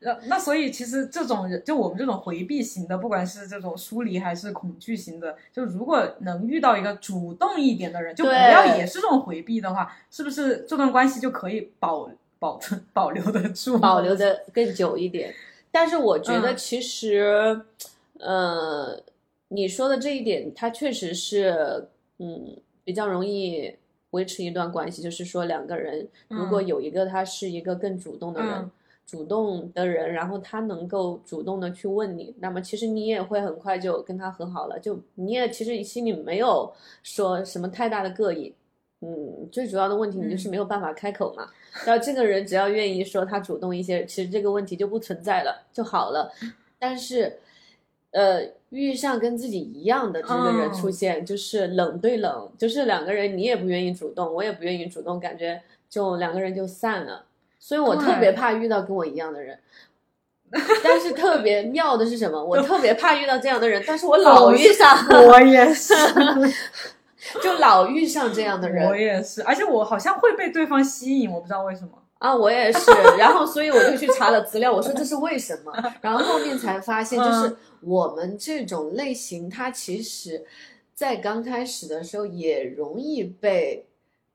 [0.00, 13.78] 那那所以其实这种人，就我们这种回避型的，不管是这种疏离还是恐惧型的，就如果能遇到一个主动一点的人，就不要也是这种回避的话，是不是这段关系就可以保保存保留得住？
[13.78, 15.32] 保留的更久一点。
[15.70, 17.60] 但是我觉得嗯其实，
[18.18, 19.00] 呃，
[19.46, 21.86] 你说的这一点，它确实是，
[22.18, 23.72] 嗯，比较容易
[24.10, 25.02] 维持一段关系。
[25.02, 28.70] 就是说，两个人如果嗯有一个他是一个更主动的人，嗯
[29.06, 34.80] 主动的人，然后他能够主动的去问你，那么其实你也会很快就跟他和好了。
[34.80, 36.68] 就你也其实心里没有
[37.04, 38.52] 说什么太大的膈应。
[39.00, 41.46] 嗯，最主要的问题你就是嗯没有办法开口嘛。
[41.84, 46.32] 然后这个人只要愿意说他主动一些，其实这个问题就不存在了就好了。
[46.76, 47.38] 但是
[48.10, 48.40] 呃，
[48.76, 57.24] 遇上跟自己一样的这个人嗯出现，就是冷对冷，就是两个人你也不愿意主动，我也不愿意主动，感觉就两个人就散了。
[57.58, 59.58] 所以我特别怕遇到跟我一样的人。
[60.84, 62.42] 但是特别妙的是什么？
[62.42, 65.92] 我特别怕遇到这样的人，但是我老遇上，我也是，
[67.42, 71.90] 就老遇上这样的人我也是，而且我好像会被对方吸引，我不知道为什么。
[72.18, 72.90] 啊，我也是。
[73.18, 75.72] 然后，所以我就去查了资料，我说这是为什么？
[76.00, 80.44] 然后后面才发现，就是嗯我们这种类型，它其实，
[80.94, 83.84] 在刚开始的时候也容易被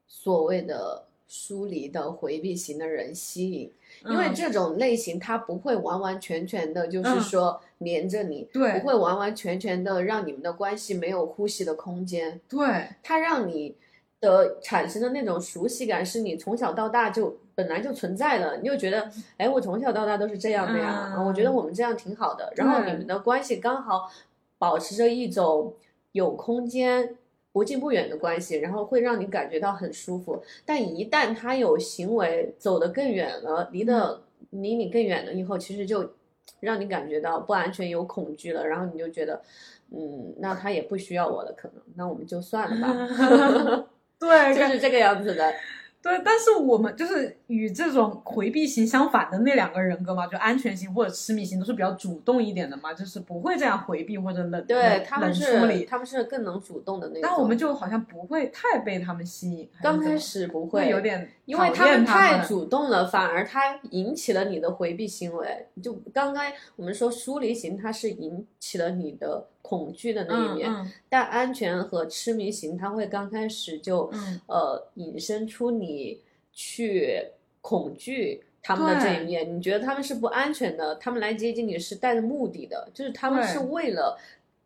[0.08, 3.72] 所谓的疏离的回避型的人吸引，
[4.06, 12.40] 因为嗯这种类型它不会完完全全的，就是嗯说黏着你，对不会完完全全的让你们的关系没有呼吸的空间。
[12.48, 13.76] 对，它让你
[14.20, 24.12] 的产生的那种熟悉感，是你从小到大就本来就存在的，你就觉得，哎，我从小到大都是这样的呀，嗯我觉得我们这样挺好的，然后你们的关系刚好
[24.58, 25.74] 保持着一种
[26.12, 27.16] 有空间。
[27.54, 30.42] 不近不远的关系，然后会让你感觉到很舒服。
[30.66, 34.22] 但一旦他有行为走得更远了，离得
[34.52, 36.14] 离你更远了以后，其实就
[36.62, 38.66] 让你感觉到不安全、有恐惧了。
[38.66, 39.42] 然后你就觉得，
[39.90, 43.88] 嗯，那他也不需要我了，可能，那我们就算了吧。
[44.18, 45.54] 对， 就是这个样子的。
[46.02, 55.86] 对，但是我们就是与这种回避型相反的那两个人格嘛，就安全型或者痴迷型都是比较主动一点的嘛，就是不会这样回避或者冷对他们是处理。
[55.86, 57.22] 他们是更能主动的那种。
[57.24, 65.68] 但我们就好像不会太被他们吸引，刚开始不会有点因为他们太们主动了，反而他引起了你的回避行为。
[65.84, 66.46] 就刚刚
[66.78, 77.28] 我们说疏离型，它是引起了你的恐惧的那一面，嗯但安全和痴迷型，他会刚开始就、嗯呃引申出你去
[77.62, 78.44] 恐惧。
[78.64, 80.94] 他们的这一面，你觉得他们是不安全的？
[80.98, 84.16] 他们来接近你是带着目的的，就是他们是为了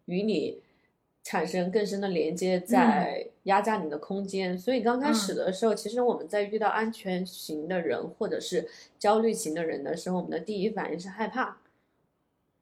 [0.03, 0.59] 与你
[1.23, 4.57] 产生更深的连接，嗯在压榨你的空间。
[4.57, 8.67] 所以刚开始的时候，其实我们在遇到安全型的人或者是
[8.99, 11.57] 焦虑型的人的时候，我们的第一反应是害怕。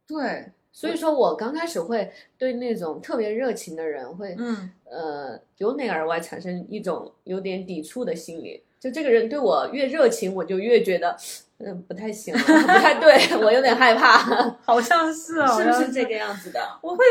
[0.06, 8.64] 对，所以说我刚开始会对那种特别热情的人会，嗯呃，由内而外产生一种有点抵触的心理。
[8.80, 11.16] 就这个人对我越热情，我就越觉得，
[11.60, 14.18] 嗯，不太行，不太对， 我有点害怕，
[14.66, 16.60] 好像是哦，是不是这个样子的？
[16.82, 17.06] 我会，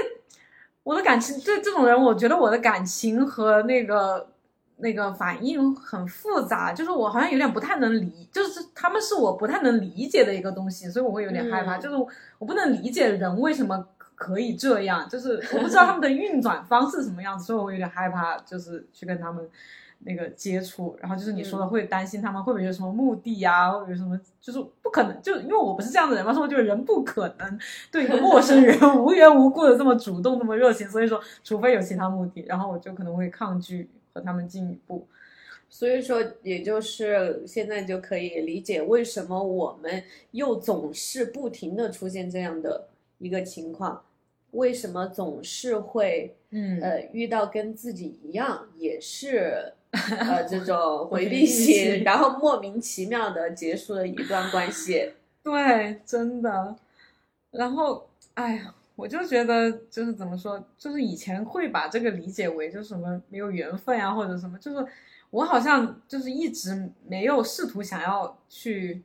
[0.83, 4.29] 我的感情对这种人，我觉得我的感情和那个
[4.83, 11.81] 那个反应很复杂，就是我好像有点不太能理，就是他们是我不太能理解的一个东西，所以我会有点害怕，嗯。
[11.81, 11.97] 就是
[12.39, 19.49] 我不能理解人为什么可以这样，就是我不知道他们的运转方式什么样子，所以我有点害怕，就是去跟他们。
[20.05, 21.69] 那个接触，然后就是你说的，嗯。
[21.69, 27.59] 会担心他们会不会有什么目的呀、会不会有什么，就是不可能，就因为我不是这样的人嘛，所以我觉得人不可能
[27.89, 35.07] 对一个陌生人 无缘无故的这么主动、这么热情，所以说，除非有其他目的，然后我就可能会抗拒和他们进一步。
[35.69, 42.89] 所以说，也就是现在就可以理解为什么我们又总是不停的出现这样的
[43.19, 44.05] 一个情况，
[44.51, 55.13] 为什么总是会嗯呃遇到跟自己一样也是 呃这种回避型型，然后莫名其妙的结束了一段关系。
[55.43, 56.77] 对，真的。
[57.51, 64.87] 然后，哎呀，我就觉得就是怎么说，就是以前会把这个理解为就是什么没有缘分啊、或者什么，就是
[65.31, 69.03] 我好像就是一直没有试图想要去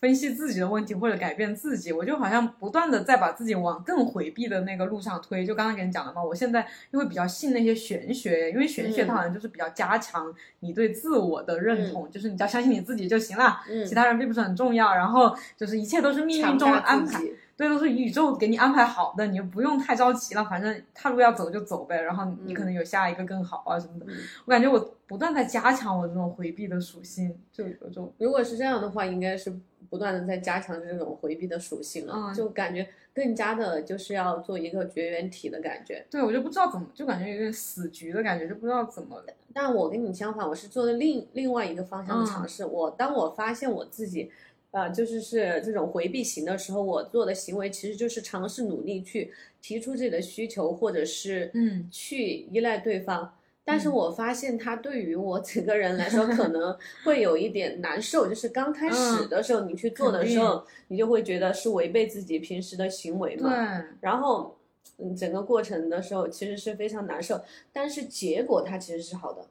[0.00, 5.46] 分析自己的问题或者改变自己，我就好像不断的在把自己往更回避的那个路上推。
[5.46, 14.94] 就刚刚跟你讲的嘛，我现在又会比较信那些玄学，因为玄学它嗯好像就是比较加强你对自我的认同，就是你只要相信你自己就行了，嗯其他人并不是很重要。
[14.94, 17.22] 然后就是一切都是命运中的安排。
[17.58, 20.44] 对，都是宇宙给你安排好的，你就不用太着急了。
[20.44, 24.06] 反正他如果要走就走呗，然后你可能有下一个更好啊什么的。
[24.08, 24.14] 嗯
[24.46, 24.78] 我感觉我
[25.08, 29.52] 不断在加强我这种回避的属性，就有种如果是这样的话，应该是
[29.90, 36.06] 不断的在加强这种回避的属性了，嗯就感觉更加的就是要做一个绝缘体的感觉。
[36.08, 39.20] 对我就不知道怎么，就感觉有点死局的感觉，就不知道怎么。
[39.52, 42.64] 但我跟你相反，我是做的另另外一个方向的嗯尝试。
[42.64, 44.30] 我当我发现我自己，
[44.70, 53.34] 呃，就是是这种回避型的时候，我做的行为其实就是尝试努力去提出自己的需求，或者是嗯去依赖对方。
[53.64, 63.48] 但是嗯我发现他对于我整个人来说可能 会有一点难受，就是刚开始嗯的时候你去做的时候，你就会觉得是违背自己平时的行为嘛。
[63.50, 64.56] 对，然后，
[64.98, 67.40] 嗯，整个过程的时候其实是非常难受，
[67.72, 69.46] 但是结果它其实是好的。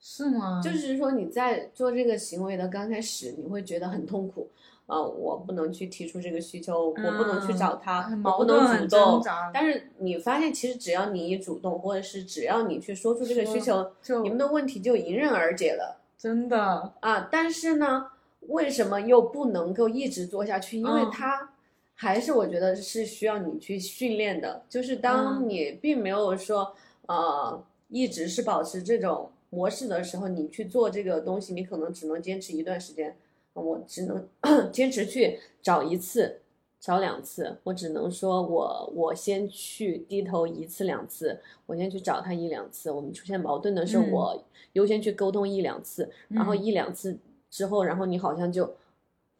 [0.00, 0.60] 是吗？
[0.62, 4.48] 就是说你在做这个行为的刚开始，你会觉得很痛苦，
[4.86, 9.22] 呃，我不能去提出这个需求，我不能去嗯找他，很我不能主动
[9.52, 17.28] 但是你发现，其实只要你一主动，或者是只要你去说出这个需求，就你们的问题就迎刃而解了真的，啊。
[17.30, 18.06] 但是呢，
[18.48, 20.78] 为什么又不能够一直做下去？
[20.78, 21.50] 因为嗯它
[21.94, 24.62] 还是我觉得是需要你去训练的。
[24.68, 26.74] 就是当嗯你并没有说
[27.06, 33.16] 呃一直是保持这种模式的时候，你去做这个东西，你可能只能坚持一段时间。
[33.52, 34.28] 我只能
[34.72, 36.40] 坚持去找一次，
[36.78, 37.58] 找两次。
[37.64, 42.90] 我只能说我我先去低头一次两次，我先去找他一两次。
[42.90, 44.44] 我们出现矛盾的时候，嗯我
[44.74, 47.18] 优先去沟通一两次，然后嗯一两次
[47.50, 48.72] 之后，然后你好像就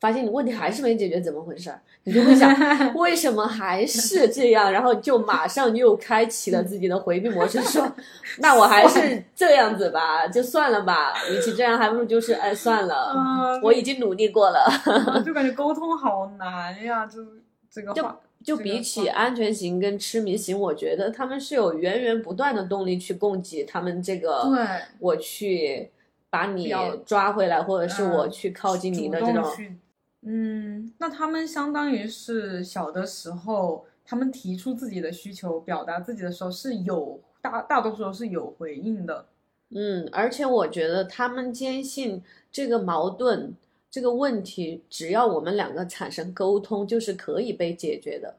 [0.01, 1.79] 发现你问题还是没解决，怎么回事儿？
[2.05, 2.51] 你就会想
[2.97, 7.87] 为什么还是这样，然后就马上又开启了自己的回避模式，说
[8.41, 14.61] 那我还是这样子吧，就算了吧，与其这样，还不如就是哎算了，嗯我已经努力过了。
[14.87, 17.19] 啊 就感觉沟通好难呀，就
[17.71, 24.67] 这个就话，就比起安全型跟痴迷型，我觉得他们是有源源不断的动力去供给他们这个，对
[24.99, 25.91] 我去
[26.31, 26.75] 把你
[27.05, 29.45] 抓回来，或者是我嗯去靠近你的这种。
[30.23, 39.27] 嗯，那他们相当于是小的时候，他们提出自己的需求、表达自己的时候是有大大多数都是有回应的，
[39.71, 43.55] 嗯，而且我觉得他们坚信这个矛盾、
[43.91, 48.37] 这个问题，只要我们两个产生沟通，就是可以被解决的。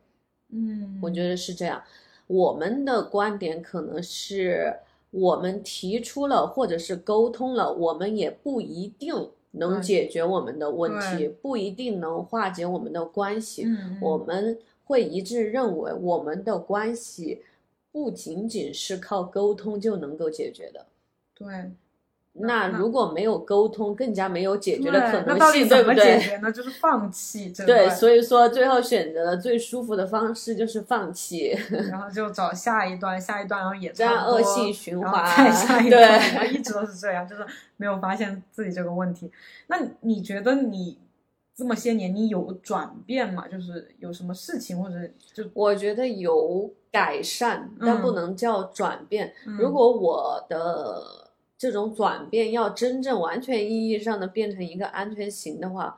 [0.49, 1.81] 嗯，我觉得是这样。
[2.27, 4.73] 我们的观点可能是
[5.09, 13.63] 我们提出了，或者是沟通了，我们也不一定能解决我们的问题，不一定能化解我们的关系。
[13.65, 17.41] 嗯，我们会一致认为，我们的关系
[17.91, 20.85] 不仅仅是靠沟通就能够解决的。
[21.33, 21.71] 对
[22.33, 26.19] 那那如果没有沟通，更加没有解决的可那到底能性，对不怎么解对？
[26.21, 26.51] 决呢？
[26.51, 31.57] 就是放弃这对，所以说最后选择了最舒服的方式就是放弃。
[31.91, 37.45] 然后就找下一段，下一段，然后也这样恶性循环再下一对段， 然后一直都是这样，就是
[37.77, 39.29] 没有发现自己这个问题。
[39.67, 40.97] 那你觉得你
[41.53, 43.45] 这么些年你有转变吗？
[43.47, 44.95] 就是有什么事情或者
[45.33, 49.33] 就我觉得有改善，但不嗯能叫转变。
[49.45, 51.20] 嗯如果我的
[51.61, 55.95] 这种转变要真正完全意义上的变成一个安全型的话，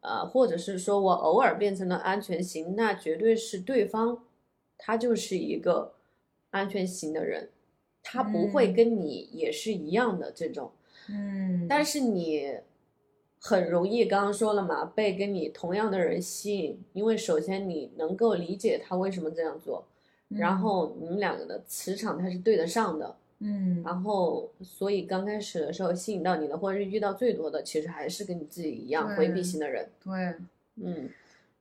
[0.00, 4.22] 呃，或者是说我偶尔变成了安全型，那绝对是对方
[4.78, 5.94] 他就是一个
[6.50, 7.50] 安全型的人，
[8.00, 8.74] 他不会嗯。
[8.74, 10.70] 跟你也是一样的这种。
[11.08, 12.58] 嗯，但是你
[13.40, 19.84] 很容易，刚刚说了嘛，被跟你同样的人吸引，因为首先你能够理解他为什么这样做，
[20.28, 23.82] 然后你们两个的磁场它是对得上的，嗯。
[23.84, 30.34] 然后所以刚开始的时候吸引到你的，或者是遇到最多的，其实还是跟你自己一样回避型的人，对，
[30.76, 31.10] 嗯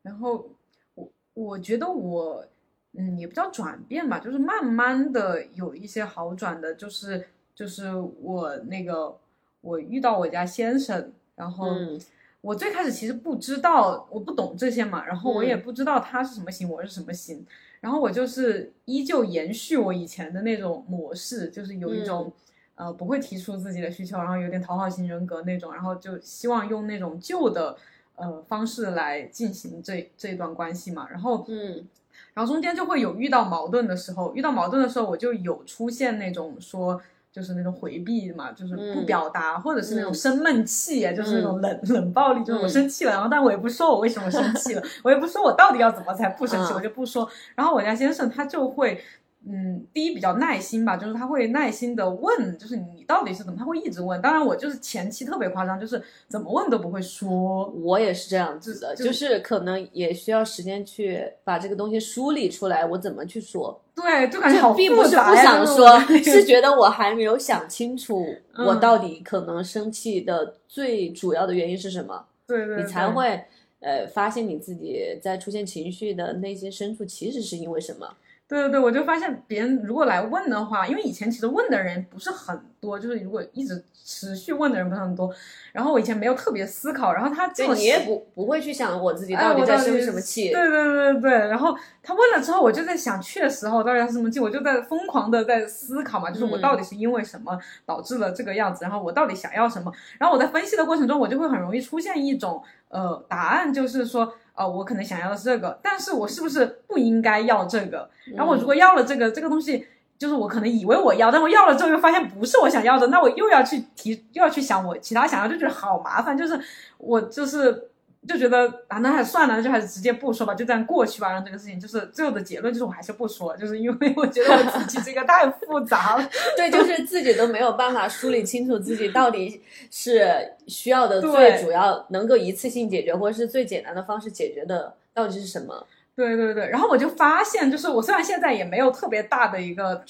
[0.01, 0.47] 然后
[0.95, 2.45] 我我觉得我
[2.93, 9.17] 嗯也不叫转变吧，就是慢慢的有一些好转的，就是就是我那个
[9.61, 11.67] 我遇到我家先生，然后。
[11.67, 11.99] 嗯。
[12.43, 15.61] 我最开始其实不知道，我不懂这些嘛，然后我也嗯。
[15.61, 17.45] 不知道他是什么型，我是什么型，
[17.81, 22.31] 然后我就是依旧延续我以前的那种模式，就是有一种、
[22.75, 27.75] 呃不会提出自己的需求，然后有点讨好型人格那种，然后就希望用那种旧的
[28.15, 31.85] 呃方式来进行这这段关系嘛，然后嗯。
[32.33, 37.01] 然后中间就会有遇到矛盾的时候，遇到矛盾的时候，我就有出现那种说，
[37.31, 47.29] 就是那种回避嘛，就是不嗯表达，或者是那种嗯生闷气，就是那种冷、冷暴力，就是我嗯生气了，然后但我也不说我为什么生气了，我也不说我到底要怎么才不生气，嗯我就不说。
[47.55, 49.01] 然后我家先生他就会。
[49.43, 54.21] 嗯，第一比较耐心吧，就是他会耐心的问，就是你到底是怎么，他会一直问。
[54.21, 57.67] 当然，我就是前期特别夸张，就是怎么问都不会说。
[57.69, 63.81] 我也是这样子的，就就是可能也需要时间去把这个东西梳理出来，我怎么去说。
[63.95, 68.23] 对，就感觉好并不是不复杂呀就是想说是 觉得我还没有想清楚，
[68.53, 73.43] 嗯我到底可能生气的最主要的原因是什么，对对，你才会
[73.79, 78.07] 呃发现你自己在出现情绪的内心深处其实是因为什么。
[78.51, 85.33] 对对对，我就发现别人如果来问的话，因为以前其实问的人不是很多，就是如果一直持续问的人不是很多，
[85.71, 90.51] 然后我以前没有特别思考，然后他这么对你也不不会去想我自己哎到底在生什么气。
[90.51, 91.73] 对对对对对，然后
[92.03, 104.33] 他问了之后，我就在想，确实我，到底他是什么气，我就在疯狂的在思考嘛，就是我嗯到底是因为什么导致了这个样子，然后我到底想要什么，然后我在分析的过程中，我就会很容易出现一种呃答案，就是说。
[104.53, 108.09] 呃，我可能想要的是这个，但是我是不是不应该要这个？
[108.35, 109.87] 然后我如果要了这个，这个东西
[110.17, 116.37] 就是我可能以为我要，但我要了之后又发现不是我想要的，那我又要去提，又要去想我其他想要，就觉得好麻烦。
[116.37, 116.59] 就是
[116.97, 117.89] 我就是
[118.27, 126.29] 就觉得啊，那还算了，那就还是直接不说吧，就这样过去吧，让这个事情就是最后的结论就是我还是不说，就是因为我觉得我自己这个太复杂了。
[126.55, 135.85] 对，就是自己都没有办法梳理清楚自己到底是需要的最主要能够一次性解决，或者是最简单的方式解决的到底是什么？
[136.15, 140.03] 对对对，然后我就发现，就是我虽然现在也没有特别大的一个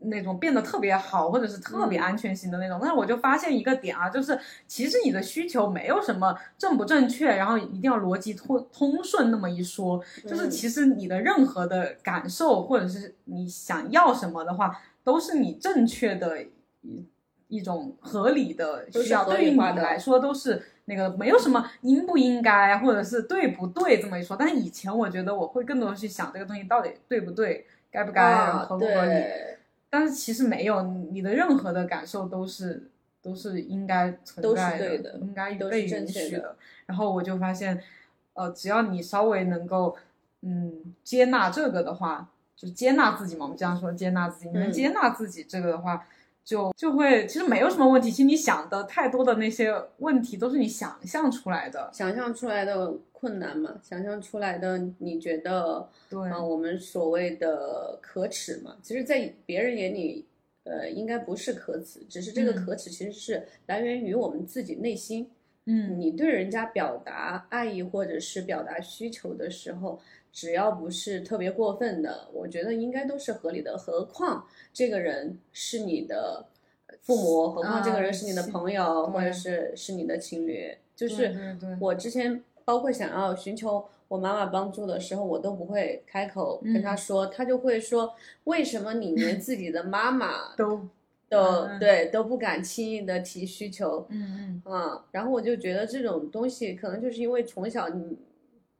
[0.00, 2.02] 那种变得特别好，或者是特别嗯。
[2.02, 16.42] 安全型的那种，但是我就发现一个点啊，就是其实你的需求没有什么正不正确，然后一定要逻辑通通顺那么一说，就是嗯其实你的任何的感受或者是你想要什么的话，都是你正确的
[16.82, 17.04] 一
[17.48, 24.36] 一种合理的需要，对于你来说都是那个没有什么应不应该或者是对不对这么一说。
[24.36, 29.24] 但是以前我觉得我会更多的去想这个东西到底对不对，该不该，合不合理。
[29.88, 32.88] 对，但是其实没有，你的任何的感受都是
[33.22, 36.56] 都是应该存都是在对的应该都是被允许的。
[36.86, 37.82] 然后我就发现，
[38.34, 39.96] 呃，只要你稍微能够
[40.42, 43.44] 嗯接纳这个的话，就接纳自己嘛。
[43.44, 46.06] 我们经常说接纳自己，你能嗯接纳自己这个的话，
[46.44, 48.10] 就就会其实没有什么问题。
[48.10, 51.90] 其实你想的太多的那些问题都是你想象出来的。
[51.92, 60.24] 想象出来的困难嘛，想象出来的你觉得，对，啊、我们所谓的可耻嘛，其实，在别人眼里，
[60.62, 65.28] 呃，应该不是可耻，只是这个嗯可耻其实是来源于我们自己内心。
[65.70, 70.00] 嗯你对人家表达爱意或者是表达需求的时候，
[70.32, 73.76] 只要不是特别过分的，我觉得应该都是合理的。
[73.76, 76.46] 何况这个人是你的
[77.02, 80.72] 父母，何况这个人是你的朋友，对或者是是你的情侣。
[80.96, 88.12] 就是我之前包括想要寻求我妈妈帮助的时候，我都不会开口跟她嗯说，她就会说：
[88.44, 90.86] 为什么你连自己的妈妈 都
[91.30, 94.06] 都嗯对都不敢轻易的提需求？
[94.10, 94.70] 嗯嗯。
[94.70, 98.18] 啊，然后我就觉得这种东西可能就是因为从小你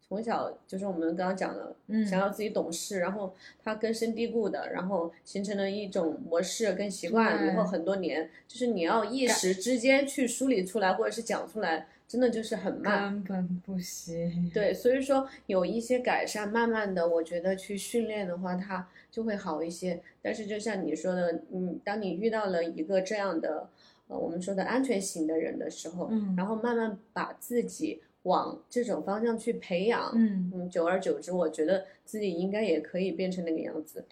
[0.07, 2.05] 从小就是我们刚刚讲的，嗯。
[2.07, 3.35] 想要自己懂事，然后
[3.65, 13.23] 它根深蒂固的，然后形成了一种模式跟习惯，以后很多年，就是你要一时之间去梳理出来或者是讲出来，真的就是很慢。
[13.23, 14.51] 根本不行。
[14.53, 20.01] 对，所以说有一些改善，慢慢的，我觉得去训练的话，它就会好一些。
[20.23, 23.69] 但是就像你说的，嗯，当你遇到了一个这样的，
[24.09, 34.05] 呃，我们说的安全型的人的时候，嗯然后慢慢把自己往这种方向去培养，嗯嗯，久而久之，我觉得自己应该也可以变成那个样子。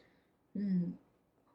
[0.52, 0.92] 嗯，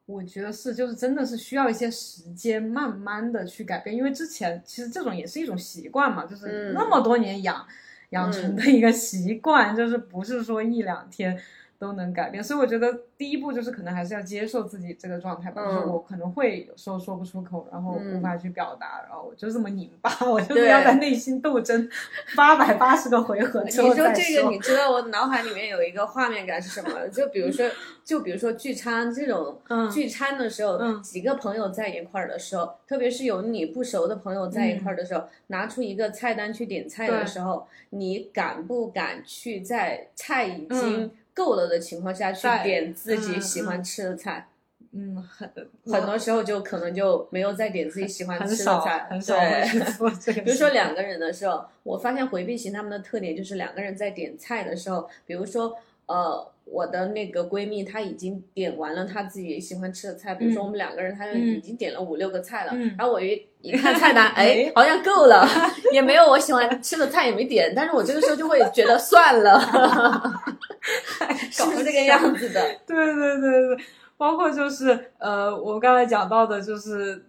[0.05, 3.95] 我觉得是，就是真的是需要一些时间，慢慢的去改变。
[3.95, 7.65] 因为之前其实这种也是一种习惯嘛，就是嗯那么多年养、
[8.09, 11.39] 养成的一个习惯，就是不是说一两天
[11.81, 12.43] 都能改变。
[12.43, 15.89] 所以我觉得第一步就是可能还是要接受自己这个状态吧，就是嗯。
[15.91, 18.21] 我可能会有时候说不出口，然后无嗯。
[18.21, 21.89] 法去表达，然后我就这么拧巴，我就是对要在内心斗争
[22.35, 27.07] 八百八十个回合你之后再说这个，你知道我脑海里面有一个画面感是什么？
[27.09, 27.67] 就比如说，
[28.05, 29.89] 就比如说聚餐这种，嗯。
[29.89, 31.01] 聚餐的时候，嗯。
[31.01, 41.11] 几个朋友在一块儿的时候，特别是有你不熟的朋友在一块儿的时候，拿出一个菜单去点菜的时候，你敢不敢去在菜已经嗯
[41.41, 44.47] 够了的情况下去点自己嗯喜欢吃的菜？
[44.93, 45.49] 嗯，很
[45.85, 49.67] 很多时候就可能就没有再点自己喜欢吃的菜，很少会对。
[49.69, 50.41] 去 做这个事。
[50.41, 55.75] 比如说两个人的时候，我发现回避型他们的特点就是两个人在点菜的时候，比如说
[56.07, 60.65] 呃，我的那个闺蜜她已经点完了她自己喜欢吃的菜，比如说嗯。
[60.65, 62.95] 我们两个人，她已经点了五六个菜了，嗯。
[62.97, 65.45] 然后我一一看菜单， 哎，好像够了，
[65.91, 69.59] 也没有我喜欢吃的菜也没点，但是我这个时候就会觉得算了，
[71.51, 72.61] 是不是这个样子的？
[72.87, 73.85] 对对对对，
[74.17, 77.25] 包括就是呃，我刚才讲到的，就是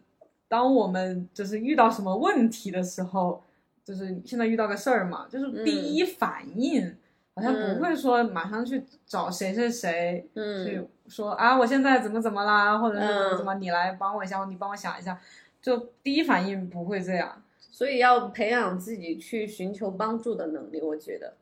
[0.48, 3.42] 当我们就是遇到什么问题的时候，
[3.84, 6.94] 就是现在遇到个事儿嘛，就是第一反应、
[7.34, 10.66] 好像不会说马上去找谁谁谁、嗯。
[10.66, 15.20] 去说啊，我现在怎么怎么啦，或者是怎么嗯怎么，你来帮我一下，或你帮我想一下，
[15.60, 17.42] 就第一反应不会这样。
[17.58, 21.34] 所以要培养自己去寻求帮助的能力，我觉得。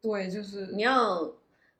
[0.00, 1.32] 对，就是你要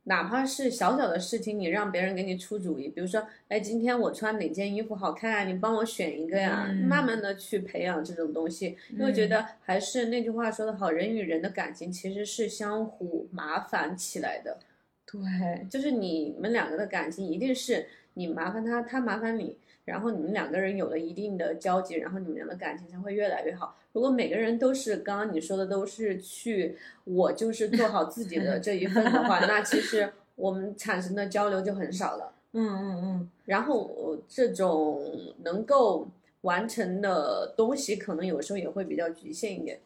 [0.04, 5.44] 哪怕是小小的事情，你让别人给你出主意，比如说，哎，今天我穿哪件衣服好看啊？
[5.44, 6.66] 你帮我选一个呀。
[6.68, 14.58] 嗯慢慢的去培养这种东西，因为觉得还是那句话说的好，人与人的感情其实是相互麻烦起来的，
[15.06, 19.56] 对，就是你们两个的感情一定是你麻烦他，他麻烦你。
[19.84, 23.76] 然后你们两个人有了一定的交集，然后你们俩的感情才会越来越好。
[23.92, 32.32] 如果每个人都是刚刚你说的都是去我就是做好自己的这一份的话，那其实我们产生的交流就很少了。
[32.52, 35.02] 嗯嗯嗯，然后呃这种
[35.42, 36.06] 能够
[36.42, 39.80] 完成的东西，可能有时候也会比较局限一点。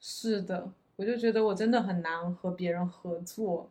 [0.00, 3.68] 是的，我就觉得我真的很难和别人合作，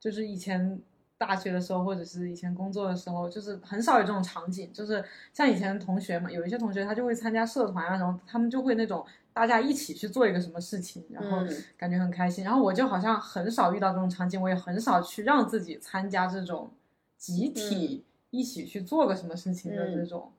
[0.00, 0.80] 就是以前
[1.18, 4.72] 大学的时候，或者是以前工作的时候，就是很少有这种场景。
[4.72, 12.44] 就是像以前同学嘛，有一些同学他就会参加社团啊，然后他们就会那种大家一起去做一个什么事情，然后嗯感觉很开心。
[12.44, 16.70] 然后我就好像很少遇到这种场景，我也很少去让自己参加这种
[17.16, 20.32] 集体一起去做个什么事情的这嗯种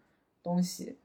[0.43, 0.97] 东西。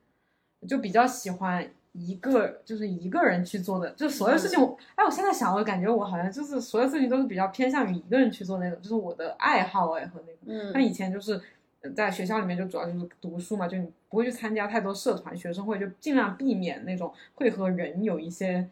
[0.68, 10.70] 就比较喜欢一个就是一个人去做的，就所有事情我，哎，我现在想，我感觉我好像就是所有事情都是比较偏向于一个人去做那种，就是我的爱好哎和那个。
[10.72, 11.40] 那嗯以前就是
[11.82, 18.66] 呃在学校里面就主要就是读书嘛，就你不会去参加太多社团、学生会，就尽量避免那种会和人有一些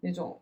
[0.00, 0.38] 那种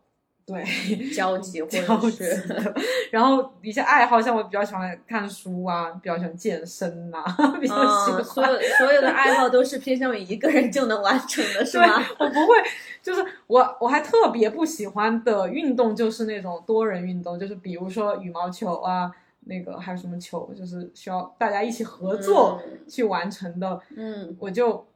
[0.52, 2.74] 对交集 或交者集是。
[3.10, 7.22] 然后一些爱好，像我比较喜欢看书啊，比较喜欢健身呐、
[7.60, 12.54] 比较喜嗯，欢所有所有的爱好都是偏向于一个人就能完成的，是对吗？，我不会，
[13.02, 19.10] 就是我我还特别不喜欢的运动就是那种多人运动，就是比如说羽毛球啊，
[19.46, 24.86] 那个还有什么球，就是需要大家一起合作嗯去完成的，嗯，我就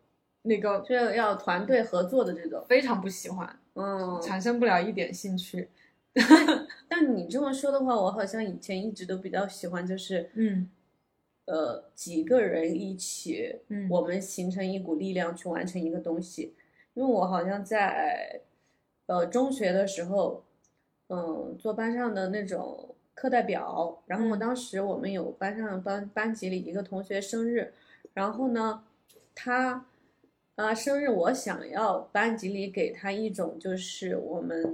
[0.45, 4.21] 那个就要团队合作的这种，非常不喜欢，嗯。
[4.23, 5.69] 产生不了一点兴趣。
[6.89, 10.71] 但你这么说的话，我好像以前一直都比较喜欢，就是嗯
[11.47, 16.55] 呃几个人一起，嗯我们形成一股力量去完成一个东西。
[16.95, 18.41] 因为我好像在
[19.07, 20.45] 呃中学的时候，
[21.09, 27.73] 嗯，做班上的那种课代表，然后我嗯当时我们有班上班班级里一个同学生日，
[28.13, 28.85] 然后呢，
[29.35, 29.85] 他
[30.57, 34.65] 啊生日，我想要班级里给他一种就是我们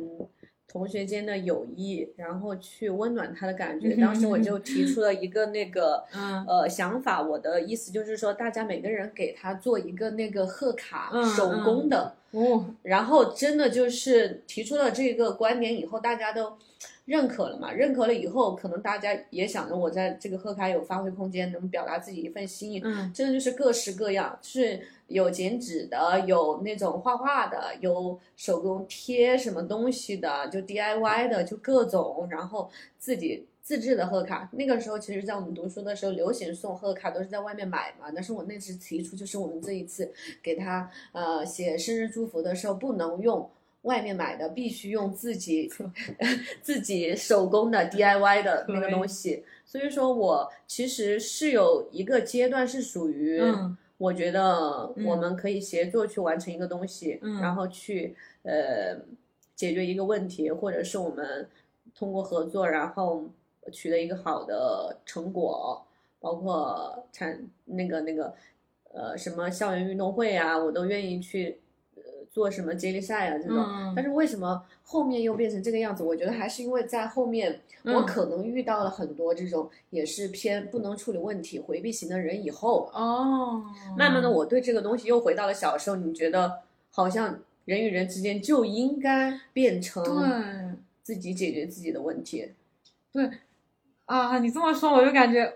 [0.68, 3.96] 同学间的友谊，然后去温暖他的感觉。
[3.96, 12.14] 当时我就提出了一个那个 嗯呃想法，我的意思就是说，大家每个人给他做一个那个贺卡，嗯手工的。
[12.32, 16.56] 哦，然后真的就是提出了这个观点以后，大家都
[17.04, 17.72] 认可了嘛？
[17.72, 22.80] 认可了以后，可能大家也想着我在这个贺卡有发挥空间，能表达自己一份心意。
[22.84, 24.78] 嗯真的就是各式各样，是
[25.10, 34.48] 有剪纸的，有那种画画的，有手工贴什么东西的，就 DIY 的，就各种，然后自己自制的贺卡。
[34.52, 38.06] 那个时候，其实在我们读书的时候，流行送贺卡都是在外面买嘛。
[38.14, 40.10] 但是我那次提出，就是我们这一次
[40.42, 43.50] 给他呃写生日祝福的时候，不能用。
[43.84, 45.66] 外面买的必须用自己
[46.60, 55.04] 自己手工的 DIY 的那个东西，所以说我其实是有一个阶段是属于，嗯我觉得嗯。
[55.04, 57.38] 我们可以协作去完成一个东西，嗯。
[57.38, 58.96] 然后去呃
[59.54, 61.46] 解决一个问题，或者是我们
[61.94, 63.24] 通过合作，然后
[63.70, 65.84] 取得一个好的成果，
[66.18, 68.34] 包括产那个那个
[68.94, 71.59] 呃什么校园运动会啊，我都愿意去呃
[72.30, 73.58] 做什么接力赛啊这种。
[73.58, 76.02] 嗯但是为什么后面又变成这个样子？
[76.02, 83.62] 我觉得还是因为在后面，我嗯可能遇到了很多这种也是偏不能处理问题、回避型的人以后，哦，
[83.98, 85.96] 慢慢的我对这个东西又回到了小时候。
[85.96, 86.60] 你觉得
[86.90, 92.52] 好像人与人之间就应该变成对自己解决自己的问题。
[93.12, 93.28] 对
[94.06, 95.52] 啊，你这么说我就感觉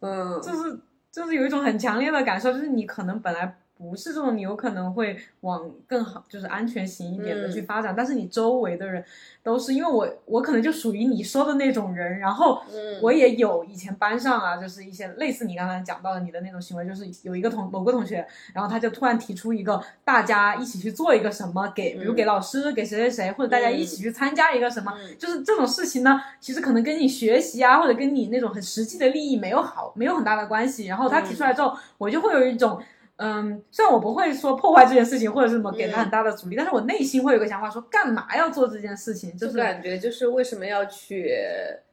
[0.00, 0.78] 嗯，就是
[1.10, 7.52] 就是有一种很强烈的感受，就是你可能本来不是这种，你有可能会往更好，就是安全型一点的嗯。
[7.52, 9.04] 去发展，但是你周围的人
[9.42, 12.98] 都是因为我我可能就属于你说的那种人，然后嗯。
[13.02, 22.14] 我也有以前班上啊，就是一些类似你刚才讲到的你的那种行为，就是有一个同某个同学，然后他就突然提出一个大家一起去做一个什么，给比如嗯。
[22.14, 25.16] 给老师，给谁谁谁，或者大家一起去参加一个什么，嗯。
[25.18, 30.86] 就是这种事情呢，其实可能跟你学习啊，或者跟你那种很实际的利益没有好，没有很大的关系。
[30.86, 32.80] 然后他提出来之后，我就会有一种，
[33.16, 39.32] 嗯，虽然我不会说破坏这件事情或者是什么给他很大的阻力，但是我内心会有个想法说，干嘛要做这件事情？
[39.36, 41.34] 就就是感觉就是为什么要去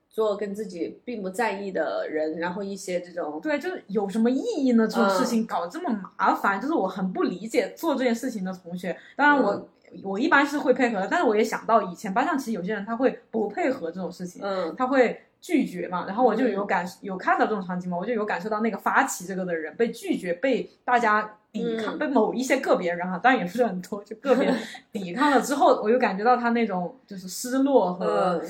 [0.09, 4.87] 做跟自己并不在意的人，然后一些这种对，就是有什么意义呢？
[4.87, 8.95] 这种事嗯情搞这么麻烦，就是我很不理解做这件事情的同学。
[9.15, 9.69] 当然我。
[10.03, 24.49] 我一般是会配合的，但是我也想到以前班上其实有些人他会不配合这种事情，嗯他会拒绝嘛，然后我就嗯有感、有看到这种场景嘛，我就有感受到那个发起这个的人被拒绝，被大家抵抗，嗯被某一些个别人哈，当然也不是很多，就个别
[24.93, 28.49] 抵抗了之后，我就感觉到他那种就是失落和嗯。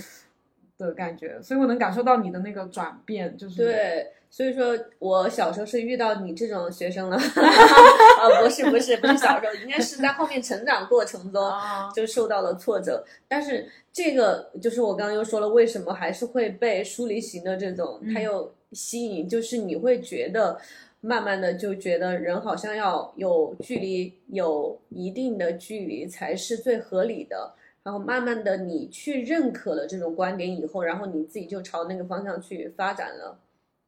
[0.78, 13.06] 的感觉，所以我能感受到你的那个转变，就是对，所以说我小时候是遇到你这种学生了， 啊，不是不是不是小时候，应该是在后面成长过程中啊，就受到了挫折。
[13.28, 20.60] 但是这个就是我刚刚又说了，为什么还是会被疏离型的这种嗯它又吸引，就是你会觉得。
[21.06, 27.54] 慢慢的就觉得人好像要有距离，有一定的距离才是最合理的。
[27.84, 33.38] 然后慢慢的你去认可了这种观点以后，然后你自己就朝那个方向去发展了。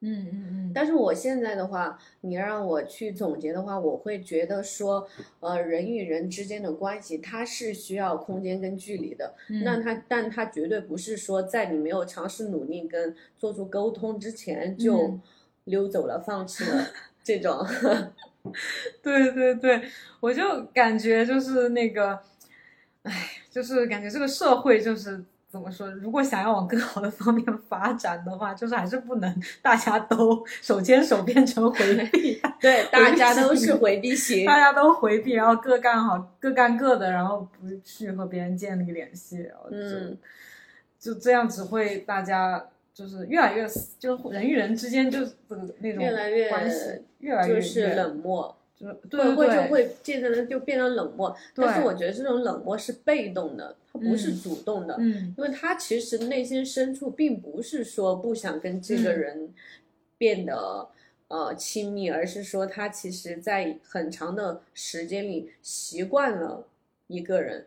[0.01, 5.07] 嗯嗯嗯，但是我现在的话，你让我去总结的话，我会觉得说，
[5.39, 9.33] 呃，人与人之间的关系，它是需要空间跟距离的。
[9.63, 15.21] 那它，但它绝对不是说在你没有尝试努力跟做出沟通之前就嗯
[15.63, 16.87] 溜走了、放弃了
[17.23, 17.65] 这种。
[19.01, 19.81] 对对对，
[20.19, 22.19] 我就感觉就是那个，
[23.01, 25.23] 哎，就是感觉这个社会就是
[25.55, 34.45] 怎么说，如果想要往更好的方面发展的话，就是还是不能大家都手牵手变成回避， 对，大家都是回避型。
[34.45, 40.17] 大家都回避，然后各干好各干各的，然后不去和别人建立联系，然后就、嗯
[40.99, 42.65] 就这样只会大家。
[42.95, 43.67] 就是越来越，
[43.99, 45.33] 就是人与人之间就是
[45.79, 51.35] 那种越来越关系越来越就是冷漠，就会对对会就会渐渐的就变得冷漠。
[51.55, 54.95] 但是我觉得这种冷漠是被动的，他不是嗯主动的。
[54.99, 59.53] 嗯因为他其实内心深处并不是说不想跟这个嗯人
[60.17, 60.87] 变得、
[61.29, 66.67] 呃亲密，而是说他其实在很长的时间里习惯了
[67.07, 67.65] 一个人，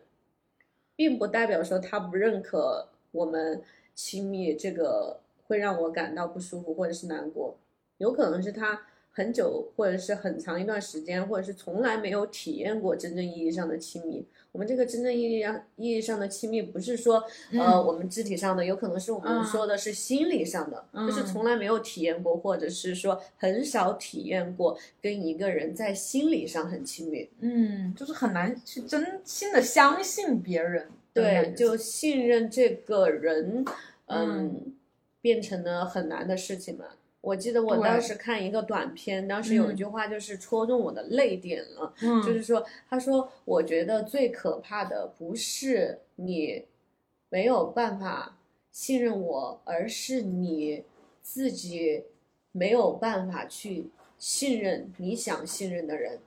[0.95, 3.61] 并不代表说他不认可我们
[3.95, 7.57] 亲密这个会让我感到不舒服或者是难过，
[7.97, 8.81] 有可能是他。
[9.11, 14.25] 很久，或者是很长一段时间，或者是从来没有体验过真正意义上的亲密。
[14.51, 17.17] 我们这个真正意义上意义上的亲密，不是说
[17.51, 27.29] 呃嗯我们肢体上的，有可能是我们嗯说的是心理上的，就是嗯从来没有体验过，或者是说很少体验过跟一个人在心理上很亲密。
[27.41, 33.63] 嗯，就是很难去真心的相信别人对，就信任这个人，
[34.07, 34.73] 嗯，嗯
[35.21, 36.85] 变成了很难的事情嘛。
[37.21, 41.93] 我记得我当时看一个短片，当时有一嗯句话就是戳中我的泪点了。
[42.01, 46.65] 嗯，就是说，他说，我觉得最可怕的不是你
[47.29, 48.37] 没有办法
[48.71, 50.83] 信任我，而是你
[51.21, 52.05] 自己
[52.53, 56.19] 没有办法去信任你想信任的人。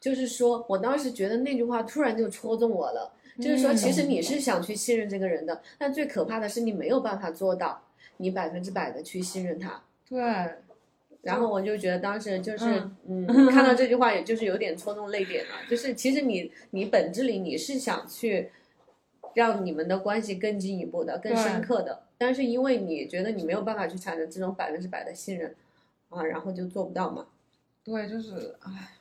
[0.00, 7.80] 就是说我当时觉得那句话突然就戳中我了，就是说，其实嗯你是想去信任这个人的，但最可怕的是你没有办法做到，
[8.18, 9.82] 你百分之百的去信任他。
[10.08, 10.18] 对，
[11.22, 12.64] 然后我就觉得当时就是，
[13.06, 15.50] 嗯嗯， 看到这句话，也就是有点戳中泪点了。
[15.68, 18.50] 就是其实你你本质里你是想去
[19.34, 25.54] 让你们的关系更进一步的、更深刻的，但是因为你觉得你没有办法去产生这种百分之百的信任
[26.08, 27.26] 啊，然后就做不到嘛，
[27.82, 28.96] 对，就是唉，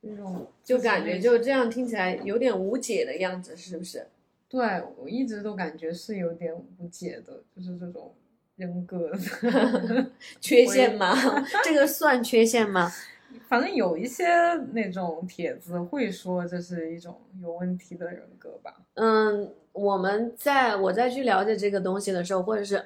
[0.00, 4.06] 那种就感觉就这样听起来有点无解的样子，是不是？
[4.48, 8.14] 对我一直都感觉是有点无解的，就是这种
[8.56, 9.12] 人格，
[10.40, 11.14] 缺陷吗？
[11.64, 12.90] 这个算缺陷吗？
[13.46, 14.26] 反正有一些
[14.72, 18.74] 那种帖子会说这是一种有问题的人格吧。
[18.94, 22.82] 嗯，我们在我在去了解这个东西的时候，或者是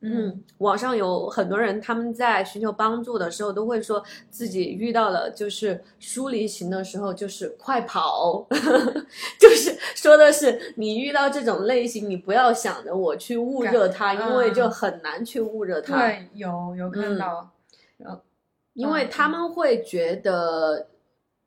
[0.00, 8.46] 嗯，网上有很多人，他们在寻求帮助的时候，都会说自己遇到了就是疏离型的时候，就是快跑，
[9.40, 16.06] 就是说的是你遇到这种类型，你不要想着我去捂热它，感因为就嗯很难去捂热它。
[16.06, 17.52] 对，有有看嗯到，
[18.74, 20.86] 因为嗯他们会觉得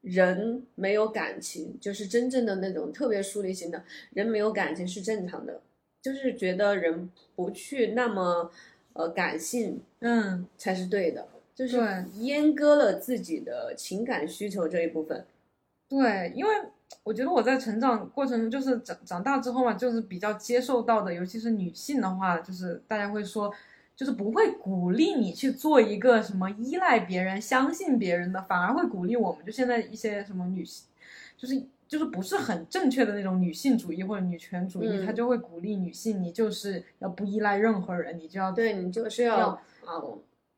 [0.01, 3.81] 人没有感情，就是真正的那种特别疏离型的
[4.11, 5.61] 人没有感情是正常的，
[6.01, 8.49] 就是觉得人不去那么
[8.93, 11.77] 呃感性嗯，才是对的，就是
[12.17, 15.25] 阉割了自己的情感需求这一部分。
[15.87, 16.51] 对，因为
[17.03, 23.53] 我觉得我在成长过程中，就是长长大之后嘛，就是比较接受到的，尤其是女性的话，就是大家会说，
[23.95, 29.45] 就是不会鼓励你去做一个什么依赖别人、相信别人的，反而会鼓励我们。
[29.45, 30.87] 就现在一些什么女性，
[31.37, 39.47] 就是就是不是很正确的那种女性主义或者女权主义，嗯它就会鼓励女性，你就是要不依赖任何人，你就要对你就是要要
[39.83, 40.01] 啊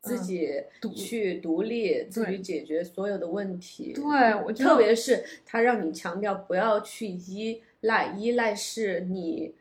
[0.03, 0.47] 自己
[0.95, 3.93] 去独立，自己解决所有的问题。
[3.93, 4.03] 对
[4.45, 9.55] 我觉得特别是他让你强调不要去依赖，依赖是你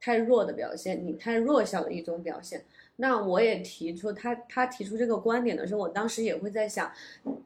[0.00, 2.64] 太弱的表现，你太弱小的一种表现。
[2.96, 6.90] 那我也提出他他提出这个观点的时候，我当时也会在想，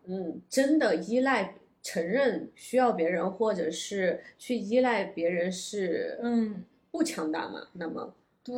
[0.07, 1.53] 嗯，真的依赖。
[1.83, 7.67] 承认需要别人，或者是去依赖别人是嗯不强大嘛？
[7.73, 8.15] 那么
[8.45, 8.55] 对，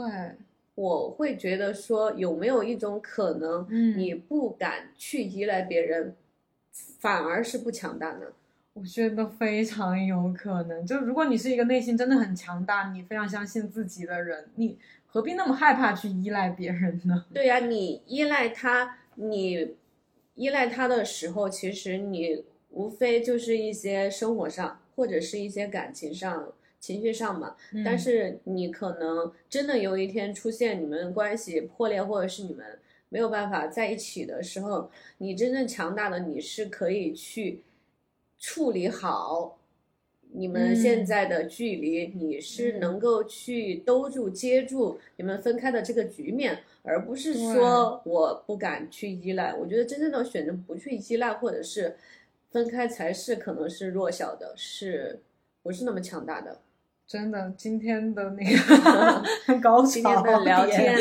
[0.75, 6.15] 我会觉得说，有没有一种可能，嗯你不敢去依赖别人，
[7.01, 8.27] 反而是不强大呢？
[8.75, 10.85] 我觉得非常有可能。
[10.85, 17.25] 就如果你是一个内心真的很强大，你非常相信自己的人，你何必那么害怕去依赖别人呢？
[17.33, 19.77] 对呀、你依赖他，你
[20.35, 22.45] 依赖他的时候，其实你
[22.75, 27.57] 无非就是一些生活上或者是一些感情上、情绪上嘛。
[27.73, 32.65] 嗯但是你可能真的有一天出现你们关系破裂，或者是你们
[33.09, 37.63] 没有办法在一起的时候，你真正强大的你是可以去
[38.39, 39.59] 处理好
[40.37, 49.55] 你们嗯现在的距离，你是嗯能够去兜住、接住你们分开的这个局面，而不是说我不敢去依赖。
[49.55, 51.97] 我觉得真正的选择不去依赖，或者是
[52.55, 55.21] 分开，才是可能是弱小的，是
[55.61, 56.61] 不是那么强大的？
[57.05, 58.45] 真的，今天的那
[59.53, 60.97] 个高潮今天的聊天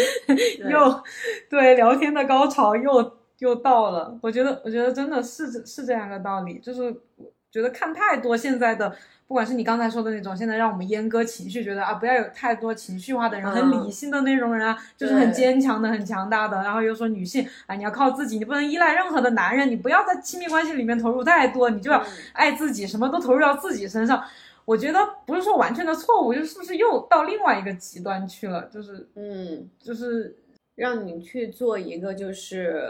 [0.67, 1.03] 又
[1.47, 4.17] 对聊天的高潮又又到了。
[4.23, 8.89] 我觉得，我觉得真的是这是这样一个道理，就是我觉得看太多现在的，
[9.27, 16.57] 不管是你刚才说的那种，现在让我们阉割情绪，觉得啊不要有太多情绪化的人，嗯很理性的那种人啊，就是很坚强的、很强大的。
[16.63, 24.23] 然后又说女性啊，你要靠自己，你不能依赖任何的男人，你不要在亲密关系里面投入太多，你就要嗯爱自己，什么都投入到自己身上。
[24.65, 28.67] 我觉得不是说完全的错误，就是不是又到另外一个极端去了？
[28.71, 30.35] 就是嗯，就是
[30.73, 32.81] 让你去做一个就是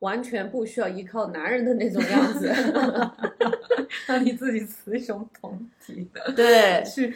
[0.00, 2.52] 完全不需要依靠男人的那种样子。
[4.06, 7.12] 让你自己雌雄同体的 对， 去，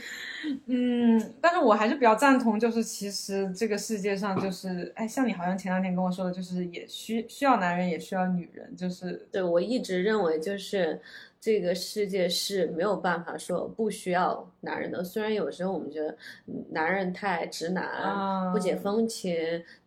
[0.66, 11.01] 嗯，但是我还是比较赞同，就是其实这个世界上就是，哎，像你好像前两天跟我说的，就是也需需要男人，也需要女人，就是对我一直认为就是
[11.45, 15.05] 这个世界是没有办法说不需要男人的。
[15.05, 16.09] 虽然有时候我们觉得
[16.47, 19.36] 嗯男人太直男，啊不解风情，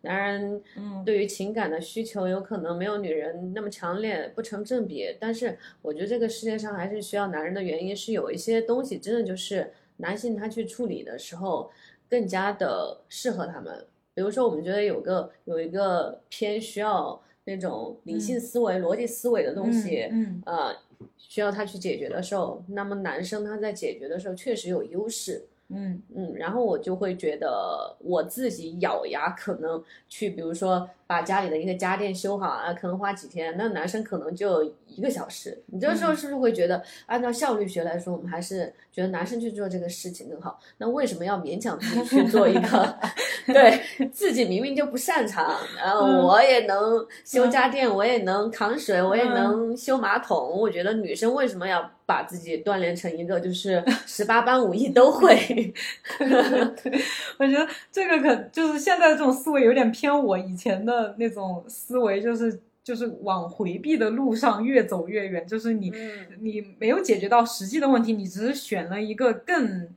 [0.02, 5.12] 男人嗯对于情感的需求有可能没有女人那么强烈，不成正比。
[5.18, 11.68] 但是我觉得这个世界上还是需要男人的原因是有一些东西真的就是男性他去处理的时候
[12.08, 13.84] 更加的适合他们。
[14.14, 20.72] 比如说，我们觉得有个有一个偏需要那种理性思维、逻辑思维的东西，嗯呃，
[21.16, 25.44] 需要他去解决的时候，那么男生他在解决的时候确实有优势。
[25.70, 35.60] 嗯嗯，然后我就会觉得我自己咬牙可能去，比如说把家里的一个家电修好啊，可能花几天，那男生可能就一个小时。
[35.66, 40.60] 你这时候嗯是不是会觉得，按照效率学来说，我们还是觉得男生去做这个事情更好？
[40.76, 42.98] 那为什么要勉强自己去做一个？
[43.48, 43.80] 对
[44.12, 50.36] 自己明明就不擅长，然后嗯我也能修家电，我也能扛水，我也嗯能修马桶。
[50.60, 55.34] 我觉得女生为什么要把自己锻炼成一个就是 十八般武艺都会？
[56.18, 57.00] 对，
[57.38, 69.88] 我觉得这个可就是现在这种思维有点偏我以前的那种思维，就是就是往回避的路上越走越远，就是你、嗯你没有解决到实际的问题，你只是选了一个更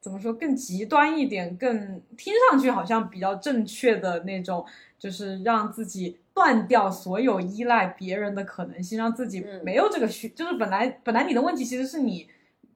[0.00, 4.64] 怎么说更极端一点、更听上去好像比较正确的那种，
[4.98, 12.28] 就是让自己断掉所有依赖别人的可能性，让自己嗯没有这个需，就是本来本来你的问题其实是你。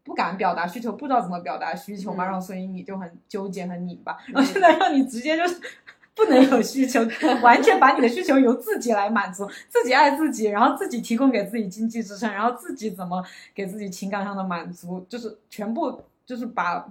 [0.03, 4.17] 不敢表达需求，不知道怎么表达需求嘛，嗯然后所以你就很纠结、很拧巴。
[4.29, 5.61] 然后现在让你直接就是
[6.15, 7.01] 不能有需求，
[7.43, 16.87] 完全把你的需求由自己来满足， 自己爱自己，然后自己提供给自己经济支撑，然后自己怎么给自己情感上的满足，就是全部就是把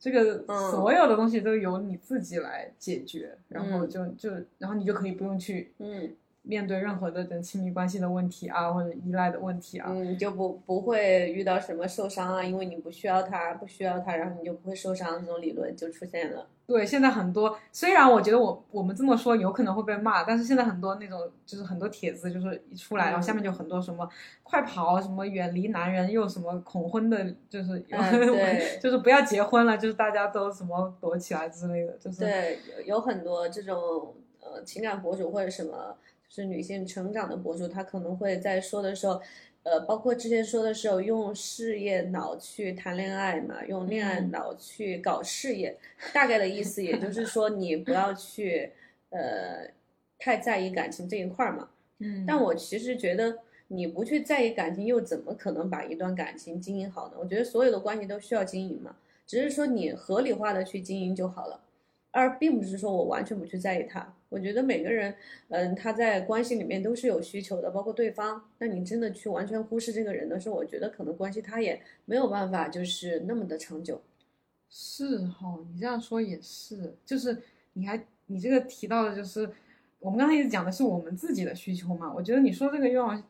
[0.00, 0.70] 这个嗯。
[0.70, 3.88] 所有的东西都由你自己来解决，然后嗯。
[3.88, 6.10] 就就然后你就可以不用去嗯
[6.42, 9.86] 面对任何的等亲密关系的问题啊，或者依赖的问题啊。
[9.90, 16.46] 嗯，就不不会遇到什么受伤啊，因为你不需要他，不需要他，然后你就不会受伤，这种理论就出现了。
[16.64, 24.08] 对，现在很多虽然我觉得我我们这么说有可能会被骂，但是现在很多那种就是很多帖子就是一出来，然后下面就很多什么
[24.42, 39.20] 快跑，什么远离男人，又什么恐婚的，就是 对 就是不要结婚了，就是大家都什么躲起来之类的，就是对，有有很多这种呃情感博主或者什么，就是女性成长的博主，她可能会在说的时候，
[39.64, 45.76] 呃，包括之前说的时候，用事业脑去谈恋爱嘛，用恋爱嗯脑去搞事业，
[46.14, 48.72] 大概的意思也就是说，你不要去
[49.10, 49.68] 呃
[50.18, 51.68] 太在意感情这一块儿嘛。
[52.00, 53.36] 嗯，但我其实觉得，
[53.68, 57.14] 你不去在意感情，又怎么可能把一段感情经营好呢？
[57.20, 61.60] 我觉得所有的关系都需要经营嘛，只是说你合理化的去经营就好了，
[62.10, 64.14] 而并不是说我完全不去在意他。
[64.32, 65.14] 我觉得每个人，
[65.50, 68.42] 嗯，他在关系里面都是有需求的，包括对方。
[68.58, 74.00] 那你真的去完全忽视这个人的时候，我觉得可能关系他也没有办法就是那么的长久。
[74.70, 77.36] 是哈，你这样说也是，就是
[77.74, 79.46] 你还你这个提到的，就是
[80.00, 82.10] 我们刚才一直讲的是我们自己的需求嘛。
[82.10, 83.22] 我觉得你说这个让我，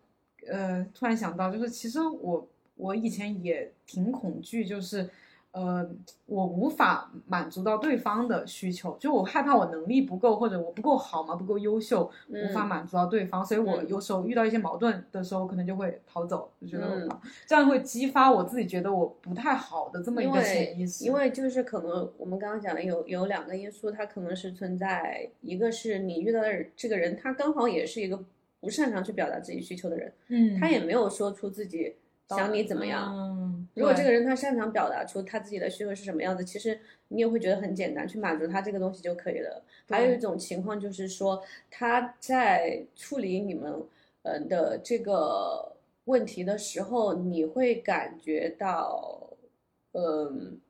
[0.46, 5.10] 呃，突然想到，就是其实我我以前也挺恐惧，就是
[5.52, 5.86] 呃，
[6.26, 17.08] 我无法满足到对方的需求，就我害怕我能力不够，或者我不够好嘛，不够优秀，无法嗯满足到对方，所以我嗯有时候遇到一些矛盾的时候，可能就会逃走，就觉得嗯
[17.46, 21.04] 这样会激发我自己觉得我不太好的这么一个潜意识。
[21.04, 28.18] 因为就是可能我们刚刚讲的有有两个因素，它可能是存在，一个是你遇到的这个人，他刚好也是一个
[28.58, 31.94] 不擅长去表达自己需求的人，嗯，他也没有说出自己
[32.30, 33.12] 想你怎么样。
[33.14, 39.62] 嗯，如果这个人他擅长表达出他自己的需求是什么样子，其实你也会觉得很简单，去满足他这个东西就可以了。
[39.88, 43.72] 还有一种情况就是说，他在处理你们
[44.22, 45.72] 呃的这个
[46.04, 49.28] 问题的时候，你会感觉到，
[49.92, 50.60] 嗯、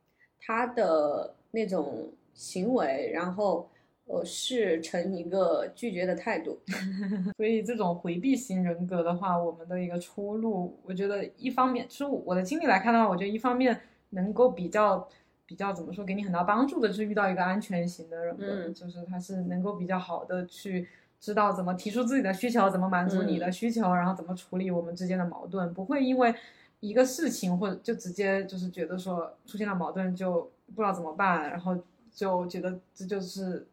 [0.40, 3.68] 他的那种行为，然后
[4.06, 6.60] 呃是呈一个拒绝的态度。
[7.36, 13.80] 所以这种回避型人格的话，我们的一个出路，我觉得一方面，就是我的经历来看的话，我觉得一方面
[14.10, 15.08] 能够比较
[15.46, 20.88] 比较怎么说，给你很大帮助的，就是遇到一个安全型的人格，嗯就是他是能够比较好的去
[21.20, 26.34] 知道怎么提出自己的需求，怎么满足你的嗯需求，然后怎么处理我们之间的矛盾，不会因为
[26.80, 31.76] 一个事情或者就直接就是觉得说出现了矛盾就不知道怎么办，然后
[32.12, 33.66] 就觉得这就是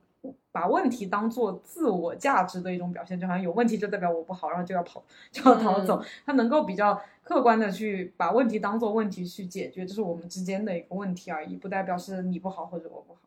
[0.52, 6.04] 把问题当做自我价值的一种表现，就好像有问题就代表我不好，然后就要跑就要逃走。
[6.26, 13.20] 他能够比较客观的去把问题当做问题去解决，这是我们之间的一个问题而已，不代表是你不好或者我不好。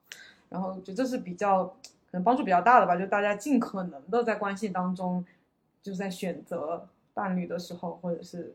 [0.48, 1.74] 然后就这是比较可
[2.12, 5.24] 能帮助比较大的吧，就大家尽可能的在关系当中，
[5.82, 8.54] 就是在选择伴侣的时候或者是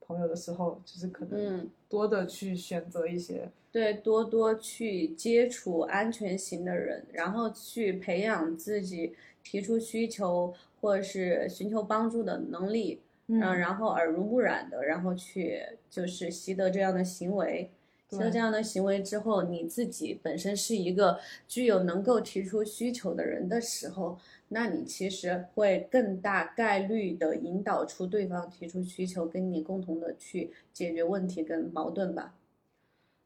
[0.00, 3.50] 朋友的时候，就是可能嗯，多的去选择一些。
[3.78, 9.14] 对，多多去接触安全型的人，然后去培养自己
[9.44, 12.98] 提出需求或者是寻求帮助的能力，
[13.28, 17.70] 嗯然后耳濡目染的，然后去就是习得这样的行为。
[18.10, 24.18] 习得这样的行为之后，你自己本身是一个具有能够提出需求的人的时候，
[24.48, 32.34] 那你其实会更大概率的引导出对方提出需求，跟你共同的去解决问题跟矛盾吧。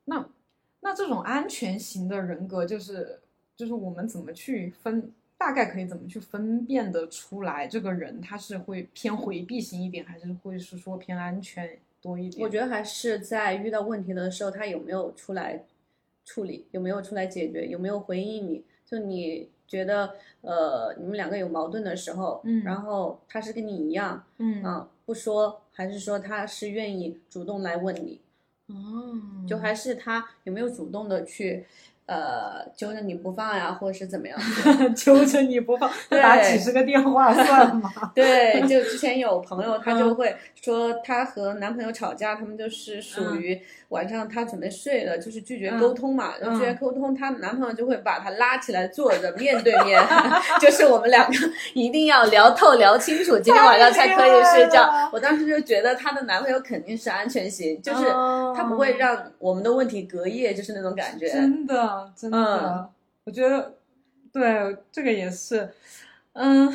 [0.04, 0.28] 那
[0.84, 3.20] 那这种安全型的人格，就是
[3.56, 12.44] 就是我们怎么去分，大概可以怎么去分辨得出来，这个人他是会偏回避型一点，还是会是说偏安全多一点？
[12.44, 15.64] 我觉得还是在遇到问题的时候，他有没有出来
[16.24, 18.64] 处理，有没有出来解决，有没有回应你？
[18.84, 28.20] 就你觉得，呃，你们两个有矛盾的时候，嗯然后他是跟你一样，嗯啊，不说，还是说他是愿意主动来问你？
[28.72, 31.66] 哦，就还是他有没有主动的去，
[32.12, 34.38] 呃，揪着你不放呀，或者是怎么样？
[34.94, 37.90] 揪着你不放，对打几十个电话算吗？
[38.14, 43.58] 对，就之前有朋友，他就嗯会说，她和男朋友吵架，他们就是属于
[43.88, 49.98] 晚上她准备睡了，就是拒绝沟通嘛，嗯拒绝沟通，她男朋友就会把她拉起来坐着，面对面，
[50.60, 51.34] 就是我们两个
[51.72, 55.08] 一定要聊透聊清楚，今天晚上才可以睡觉。
[55.12, 61.28] 我当时就觉得她的男朋友肯定是安全型，就是哦他不会让我们的问题隔夜，就是那种感觉。
[61.28, 62.88] 真的，真的，嗯。
[63.24, 63.74] 我觉得
[64.32, 65.72] 对这个也是，
[66.32, 66.68] 嗯，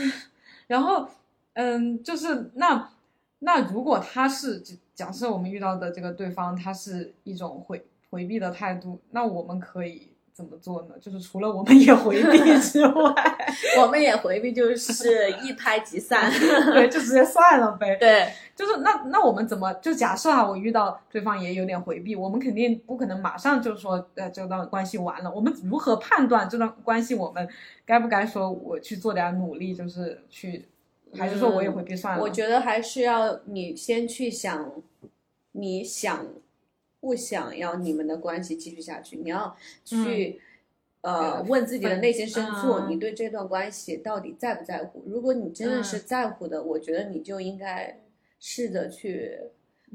[0.67, 1.09] 然后
[1.53, 2.89] 嗯，就是那
[3.39, 10.93] 那如果他是假假设我们遇到的这个对方，他是一种回回避的态度，那我们可以怎么做呢？
[11.01, 13.13] 就是除了我们也回避 之外，
[13.81, 16.31] 我们也回避，就是一拍即散。
[16.73, 17.95] 对，就直接算了呗。
[17.95, 25.31] 对，就是那那我们怎么就假设啊，我遇到对方也有点回避，我们肯定不可能马上就说呃这段关系完了。
[25.31, 27.49] 我们如何判断这段关系我们
[27.83, 30.67] 该不该说我去做点努力，就是去，
[31.17, 32.21] 还是说我也回避算了？
[32.21, 34.71] 我觉得还是要你先去想，
[35.53, 36.27] 你想
[36.99, 39.17] 不想要你们的关系继续下去？
[39.17, 40.41] 你要去、
[41.01, 45.03] 呃呃问自己的内心深处，嗯你对这段关系到底在不在乎？
[45.05, 47.99] 如果你真的是嗯在乎的，我觉得你就应该
[48.39, 49.39] 试着去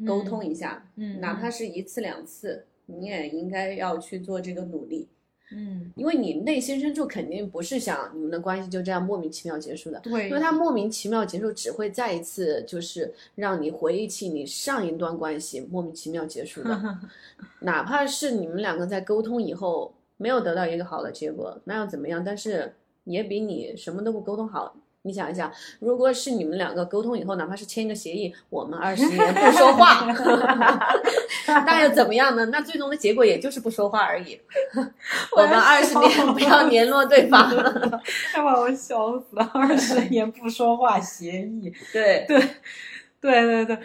[0.06, 5.09] 沟通一下，嗯，哪怕是一次两次，你也应该要去做这个努力。
[5.54, 16.98] 嗯，因为你内心深处肯定不是想你们的关系就这样莫名其妙结束的，对，因为他莫名其妙结束，只会再一次就是让你回忆起你上一段关系莫名其妙结束的，
[17.60, 22.22] 哪怕是你们两个在沟通以后没有得到一个好的结果，那又怎么样？
[22.24, 22.72] 但是
[23.04, 24.74] 也比你什么都不沟通好。
[25.04, 25.50] 你想一想，
[25.80, 30.06] 如果是你们两个沟通以后，哪怕是签一个协议，我们二十年不说话，
[31.66, 32.46] 那又怎么样呢？
[32.46, 34.40] 那最终的结果也就是不说话而已。
[35.36, 37.52] 我们二十年不要联络对方。
[38.36, 39.50] 要把我笑死了！
[39.52, 42.38] 二十年不说话协议，对，对，
[43.20, 43.78] 对对对，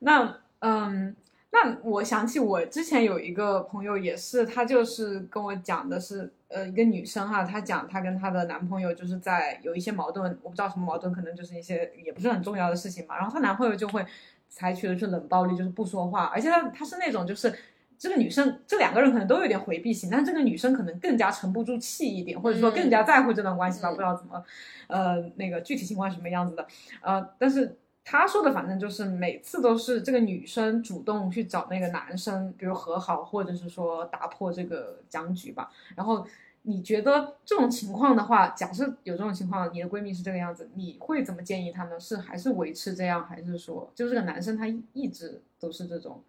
[0.00, 1.14] 那嗯，
[1.52, 13.16] 那我想起我之前有一个朋友，也是她就是跟我讲的是，呃，一个女生哈，她讲她跟她的男朋友就是在有一些矛盾，我不知道什么矛盾，可能就是一些也不是很重要的事情嘛。
[13.16, 14.06] 然后她男朋友就会
[14.48, 17.52] 采取的是冷暴力，就是不说话，而且她她是那种就是
[17.98, 24.44] 这个女生，这两个人可能都有点回避型，但这个女生可能更加沉不住气一点，或者说更加在乎这段关系吧，嗯不知道怎么，
[24.86, 26.64] 呃，那个具体情况是什么样子的，
[27.02, 27.76] 呃，但是。
[28.04, 35.70] 他说的反正就是每次都是这个女生主动去找那个男生，比如和好，或者是说打破这个僵局吧。
[35.94, 36.26] 然后
[36.62, 42.00] 你觉得这种情况的话，假设有这种情况，你的闺蜜是这个样子，你会怎么建议她呢？
[42.00, 46.20] 是还是维持这样，还是说就这个男生他一直都是这种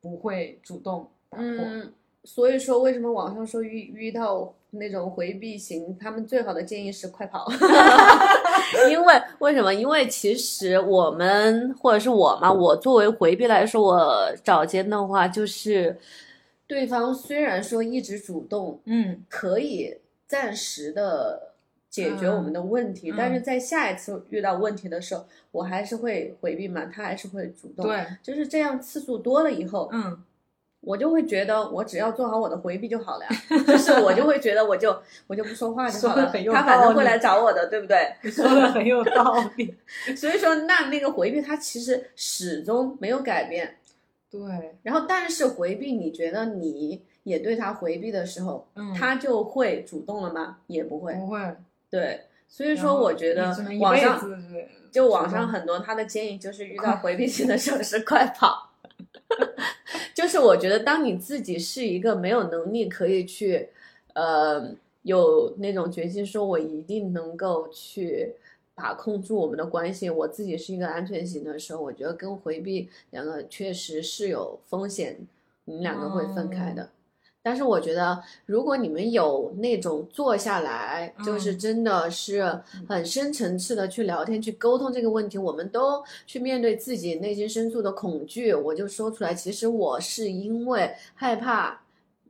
[0.00, 1.44] 不会主动打破？
[1.46, 1.92] 嗯，
[2.24, 7.46] 所以说为什么网上说遇遇到那种回避型，他们最好的建议是快跑。
[8.90, 9.72] 因为为什么？
[9.72, 15.96] 因为其实我们或者是我嘛，我作为回避来说，我找间的话，就是
[16.66, 19.96] 对方虽然说一直主动，嗯可以
[20.26, 21.52] 暂时的
[21.88, 30.18] 解决我们的问题，嗯但是在下一次遇到问题的时候，我还是会回避嘛，他还是会主动。，对，就是这样次数多了以后，嗯
[30.86, 33.30] 我就会觉得我只要做好我的回避就好了呀，
[33.66, 34.96] 就是我就会觉得我就
[35.26, 38.14] 我就不说话就好了他反正会来找我的，对不对？
[38.22, 39.74] 你 说的很有道理。
[40.16, 43.78] 所以说，那那个回避他其实始终没有改变。
[44.30, 44.40] 对，
[44.84, 50.58] 然后，但是回避，你觉得你也对他回避的时候，嗯，他就会主动了吗？
[50.68, 51.12] 也不会。
[51.14, 51.40] 不会。
[51.90, 53.46] 对，所以说我觉得
[53.80, 54.20] 网上
[54.92, 58.70] 就网上很多他的建议就是遇到回避型的时候是快跑。
[60.14, 63.68] 就是我觉得，当你自己是一个没有能力可以去，
[64.14, 68.34] 呃，有那种决心，说我一定能够去
[68.74, 75.18] 把控住我们的关系，我自己是一个安全型的时候，我觉得跟回避两个确实是有风险，
[75.64, 76.90] 你们两个会分开的。
[77.46, 81.58] 但是我觉得，如果你们有那种坐下来，就是嗯。
[81.66, 91.80] 真的是很深层次的去聊天、去沟通这个问题，我们都去面对自己内心深处的恐惧，我就说出来，其实我是因为害怕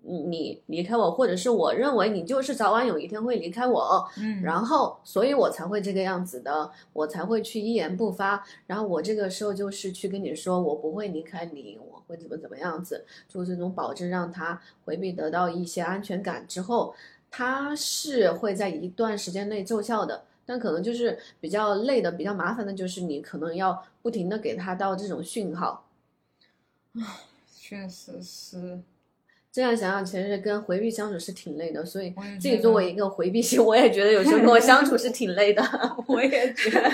[0.06, 8.44] 你离开我，或者是我认为你就是早晚有一天会离开我，嗯，然后，所以我才会这个样子的，我才会去一言不发。
[8.66, 16.94] 然后我这个时候就是去跟你说，我不会离开你，我会怎么怎么样子，做这种保证，让他回避得到一些安全感之后，
[17.30, 20.24] 他是会在一段时间内奏效的。
[20.48, 25.84] 但可能就是比较累的、比较麻烦的，就是你可能要不停的给他到这种讯号。
[27.58, 28.78] 确实是，
[29.56, 35.62] 这样想想，其实跟回避相处是挺累的，所以自己作为一个回避型，我也觉得有时候跟我相处是挺累的。
[36.06, 36.90] 我也觉得，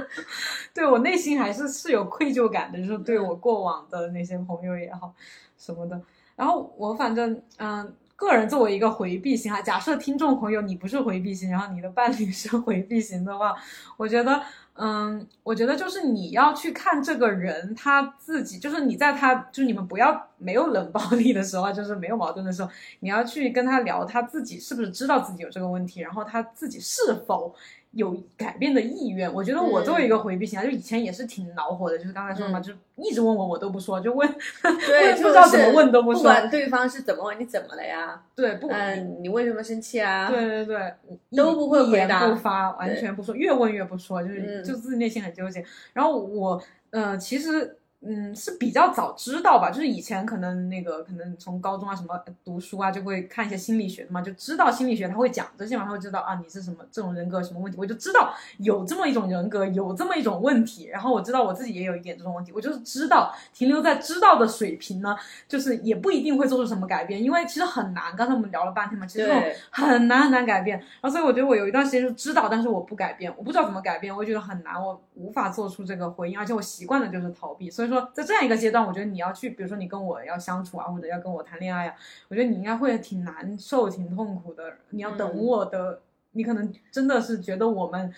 [0.72, 5.12] 对我内心还是是有愧疚感的，就是对我过往的那些朋友也好
[5.58, 6.00] 什么的。
[6.34, 13.54] 然后我反正嗯、个人作为一个回避型啊，假设听众朋友你不是回避型，然后你的伴侣是回避型的话，
[13.98, 14.42] 我觉得
[14.80, 27.52] 嗯，我觉得就是你要去看这个人他自己，就是你在他就是你们不要没有冷暴力的时候，就是没有矛盾的时候，你要去跟他聊他自己是不是知道自己有这个问题，然后他自己是否
[27.98, 29.32] 有改变的意愿。
[29.34, 34.26] 我觉得我作为一个回避型啊，就以前也是挺恼火的，就是刚才说的嘛，嗯就一直问我我都不说，就问
[34.86, 38.22] 对，不知道怎么就是问都不说不管对方是怎么问，你怎么了呀？
[38.36, 40.30] 对不嗯，你为什么生气啊？
[40.30, 40.94] 对对对，
[41.36, 45.64] 都不会回答不发，完全不说，越问越不说，就是、嗯就自己内心很纠结。
[45.92, 65.16] 然后我呃，其实嗯是比较早知道吧，就是以前可能那个可能从高中啊什么读书啊，就会看一些心理学的嘛，就知道心理学他会讲这些嘛，他会知道啊你是什么这种人格什么问题，我就知道有这么一种人格，有这么一种问题，然后我知道我自己也有一点这种问题，我就是知道停留在知道的水平呢，
[65.48, 68.14] 就是也不一定会做出什么改变，因为其实很难。
[68.16, 70.78] 刚才我们聊了半天嘛，其实这种很难很难改变。
[70.78, 77.68] 然后所以我觉得我有一段时间就知道，但是我不改变，我不知道怎么改变，我觉得很难，我无法做出这个回应，而且我习惯的就是逃避。
[77.68, 81.94] 所以说在这样一个阶段，我觉得你要去，比如说你跟我要相处啊，或者要跟我谈恋爱啊，
[82.28, 84.74] 我觉得你应该会挺难受、挺痛苦的。
[84.90, 86.00] 你要等嗯我的，
[86.32, 88.12] 你可能真的是觉得我们。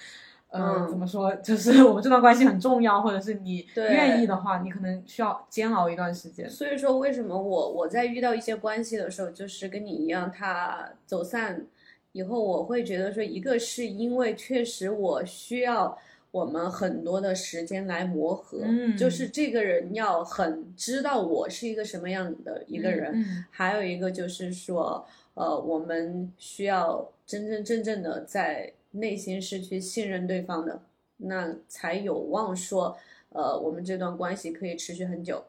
[0.52, 1.32] 呃，嗯怎么说？
[1.36, 6.50] 就是我们这段关系很重要，或者是你愿意的话，你可能需要煎熬一段时间。
[6.50, 11.64] 所以说，为什么我我在遇到一些关系的时候，就是跟你一样，他走散
[12.10, 15.96] 以后，我会觉得说，一个是因为确实我需要
[16.30, 30.80] 我们很多的时间来磨合，嗯就是这个人要很知道我是一个什么样的一个人，嗯还有一个就是说，呃，我们需要真真正正的在内心是去信任对方的，
[31.18, 32.96] 那才有望说，
[33.30, 35.44] 呃，我们这段关系可以持续很久。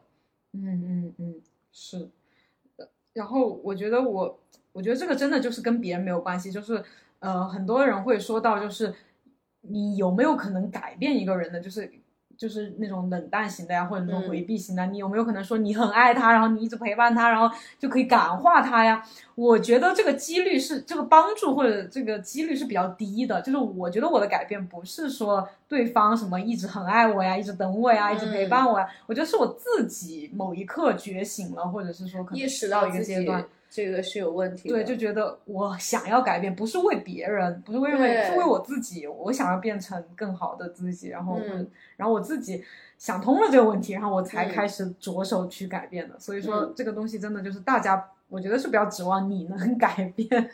[0.52, 1.34] 嗯嗯嗯，
[1.72, 2.08] 是。
[2.76, 4.38] 呃然后我觉得我，
[4.72, 6.82] 我觉得这个真的就是跟别人没有关系，就是
[7.18, 8.94] 呃，很多人会说到，就是
[9.62, 11.60] 你有没有可能改变一个人的？
[11.60, 11.90] 就是
[12.36, 17.48] 就是那种冷淡型的呀，或者那种嗯回避型的，你有没有可能说你很爱他，然后你一直陪伴他，然后
[17.78, 19.04] 就可以感化他呀？
[19.36, 23.40] 我觉得这个几率是这个帮助或者这个几率是比较低的。
[23.42, 33.44] 就是我觉得我的改变不是说对方什么一直很爱我呀，一直等我呀，一直陪伴我呀，我觉得是我自己某一刻觉醒了，或者是说可能意识到一个阶段。
[33.74, 34.74] 这个是有问题的。
[34.74, 39.06] 对，就觉得我想要改变，不是为别人，不是为为，是为我自己。
[39.06, 41.66] 我想要变成更好的自己，然后，嗯
[41.96, 42.62] 然后我自己
[42.98, 46.20] 想通了这个问题，然后我才嗯开始着手去改变的。
[46.20, 50.50] 所以说，嗯这个东西真的就是大家，我觉得是不要指望你能 改变，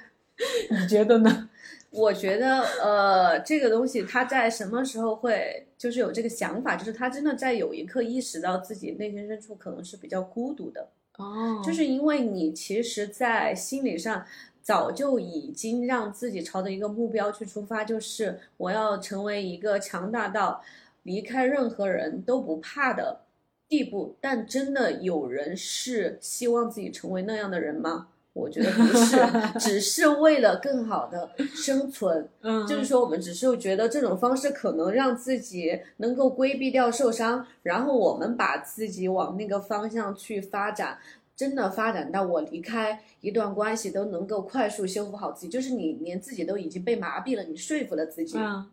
[0.70, 1.51] 你觉得呢？
[1.90, 10.86] 我觉得，呃，这个东西他在什么时候会就是有这个想法，就是他真的在有一刻意识到自己内心深处可能是比较孤独的，
[11.19, 14.24] 哦就是因为你其实，在心理上
[14.62, 20.62] 早就已经让自己朝着一个目标去出发，就是我要成为一个强大到
[21.03, 23.23] 离开任何人都不怕的
[23.69, 24.16] 地步。
[24.20, 28.09] 但真的有人是希望自己成为那样的人吗？
[28.39, 29.16] 我觉得不是，
[29.59, 32.28] 只是为了更好的生存。
[32.43, 40.98] 嗯，就是说，我们只是觉得这种方式可能让自己能够规避掉受伤，然后我们把自己往那个方向去发展，
[41.36, 48.66] 真的发展到我离开一段关系都能够快速修复好自己，就是你连自己都已经被麻痹了，你说服了自己，嗯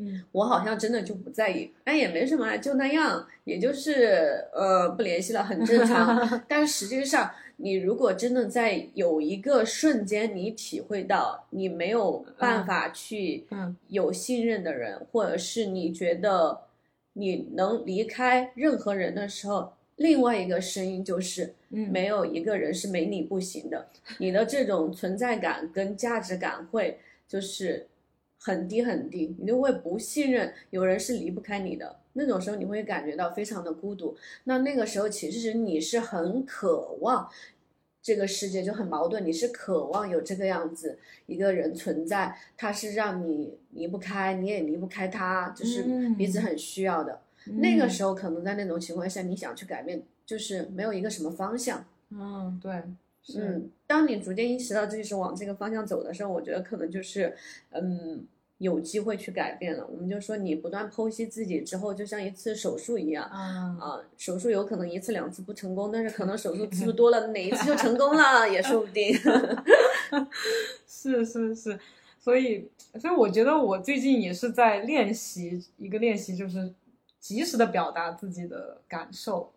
[0.00, 6.40] 嗯我好像真的就不在意，但也没什么，就那样，也就是呃不联系了，很正常。
[6.46, 7.28] 但是实际上，
[7.60, 13.76] 你如果真的在有一个瞬间，你体会到你没有办法去嗯。
[13.88, 16.60] 有信任的人，或者是你觉得
[17.14, 27.88] 你能离开任何人的时候，另外一个声音就是嗯，没有一个人是没你不行的，你的这种存在感跟价值感会就是
[28.38, 31.96] 很低很低，你就会不信任有人是离不开你的。
[32.18, 37.30] 那种时候你会感觉到非常的孤独，那那个时候其实你是很渴望
[38.02, 45.84] 这个世界就很矛盾，你是渴望有这个样子一个人存在，他是让你离不开，你也离不开他，就是
[46.16, 47.20] 彼此嗯很需要的。
[47.44, 51.84] 那个时候可能在那种情况下，你想去改变，就是没有一个什么方向。
[52.10, 52.82] 嗯对
[53.22, 57.36] 是嗯，当你逐渐意识到自己是往这个方向走的时候，我觉得可能就是，
[57.72, 58.24] 嗯，
[58.58, 59.86] 有机会去改变了。
[59.86, 63.24] 我们就说，你不断剖析自己之后，就像一次手术一样。
[63.24, 69.14] 啊啊，手术有可能一次两次不成功，但是可能手术次数多了，哪一次就成功了，也说不定。
[70.86, 71.78] 是是是，
[72.18, 72.68] 所以
[73.00, 76.72] 所以我觉得我最近也是在练习一个练习，就是
[77.20, 79.52] 及时的表达自己的感受。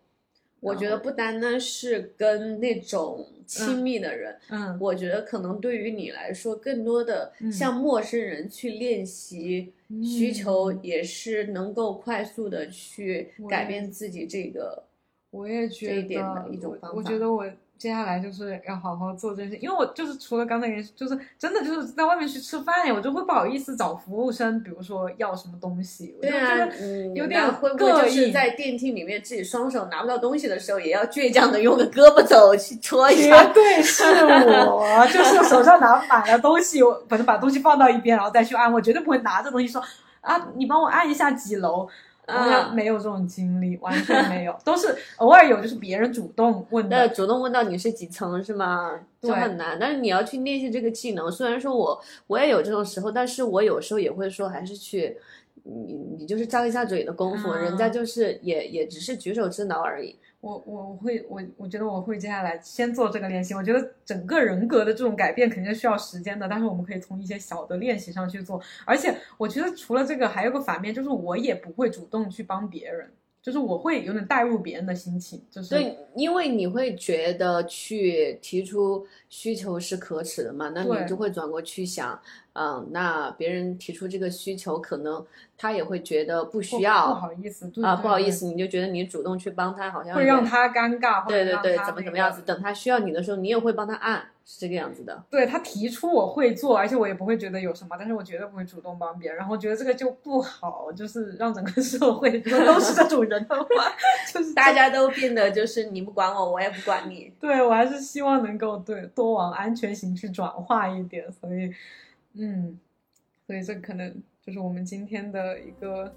[0.62, 4.78] 我觉得不单单是跟那种亲密的人，嗯。
[4.80, 7.50] 我觉得可能对于你来说，更多的嗯。
[7.52, 9.72] 向陌生人去练习
[10.04, 14.84] 需求，嗯也是能够快速的去改变自己这个。
[15.30, 17.44] 我也觉得一点的一种我方法我觉得我
[17.82, 33.44] 接下来就是要好好做这些，因为我就是除了刚才也就是真的就是在外面去吃饭呀，我就会不好意思找服务生，比如说要什么东西，我就对啊觉得，嗯，有点那会不膈会就是在电梯里面自己双手拿不到东西的时候，也要倔强的用个胳膊肘去戳一绝下？
[33.52, 39.82] 对是我，就是手上拿满了东西，我反正把东西放到一边，然后再去按，我绝对不会拿着东西说
[40.20, 41.88] 啊，你帮我按一下几楼。
[42.26, 47.08] 啊没有这种经历，完全没有，都是偶尔有，就是别人主动问那的。
[47.08, 49.00] 主动问到你是几层是吗？
[49.20, 51.30] 就很难，但是你要去练习这个技能。
[51.30, 55.16] 虽然说我我也有这种时候，但是我有时候也会说，还是去，
[55.64, 60.16] 你你就是张一下嘴的功夫，啊人家就是也也只是举手之劳而已。
[60.42, 63.54] 我我我会我我觉得我会接下来先做这个练习。
[63.54, 68.60] 我觉得整个人格的这种改变肯定是需要时间的，但是我们可以从一些小的练习上去做。
[68.84, 73.08] 而且我觉得除了这个，还有个反面，就是我也不会主动去帮别人，
[73.40, 82.20] 就是我会有点带入别人的心情，就是对，因为你会觉得去提出需求是可耻的嘛，那你就会转过去想，
[82.52, 85.24] 嗯，那别人提出这个需求，可能
[85.56, 95.24] 他也会觉得不不需要不好意思对啊，不好意思，你就觉得你主动去帮他，好像会让他尴尬，对对对，怎么怎么样子，等他需要你的时候，你也会帮他按，是这个样子的。
[95.30, 103.66] 对他提出我会做，而且我也不会觉得有什么，但是我绝对不会主动帮别人，然后觉得这个就不好，就是让整个社会都是这种人的话，
[104.30, 107.32] 就是大家都变得就是你不管我，我也不管你。
[107.40, 111.72] 对我还是希望能够对多往安全型去转化一点，所以
[112.34, 112.76] 嗯，
[113.46, 114.12] 所以这可能
[114.44, 116.12] 就是我们今天的一个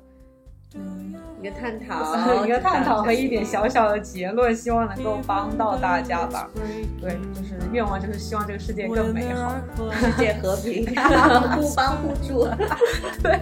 [0.74, 1.94] 嗯一个探讨，
[2.44, 6.50] 一个探讨和一点小小的结论，希望能够帮到大家吧。
[7.00, 9.54] 对，就是愿望就是希望这个世界更美好，
[9.92, 10.84] 世界和平，
[11.56, 12.48] 互帮互助。
[13.22, 13.38] 对，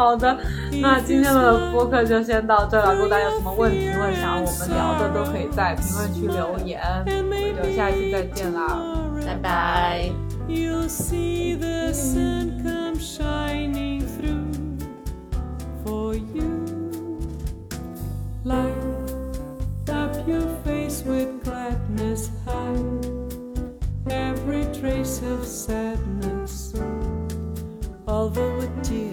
[0.00, 0.34] 好的，
[0.80, 2.94] 那今天的播客就先到这了。
[2.94, 6.80] 如果大家有什么问题或者想要我们聊的，都可以在评论区留言。
[7.04, 8.80] 我们就下一期再见啦，
[9.26, 10.10] 拜拜。
[10.48, 14.78] You'll see the sun come shining through
[15.84, 16.64] for you.
[18.42, 18.72] Light
[19.90, 22.80] up your face with gladness, hide
[24.08, 26.72] every trace of sadness.
[28.06, 29.12] Although a tear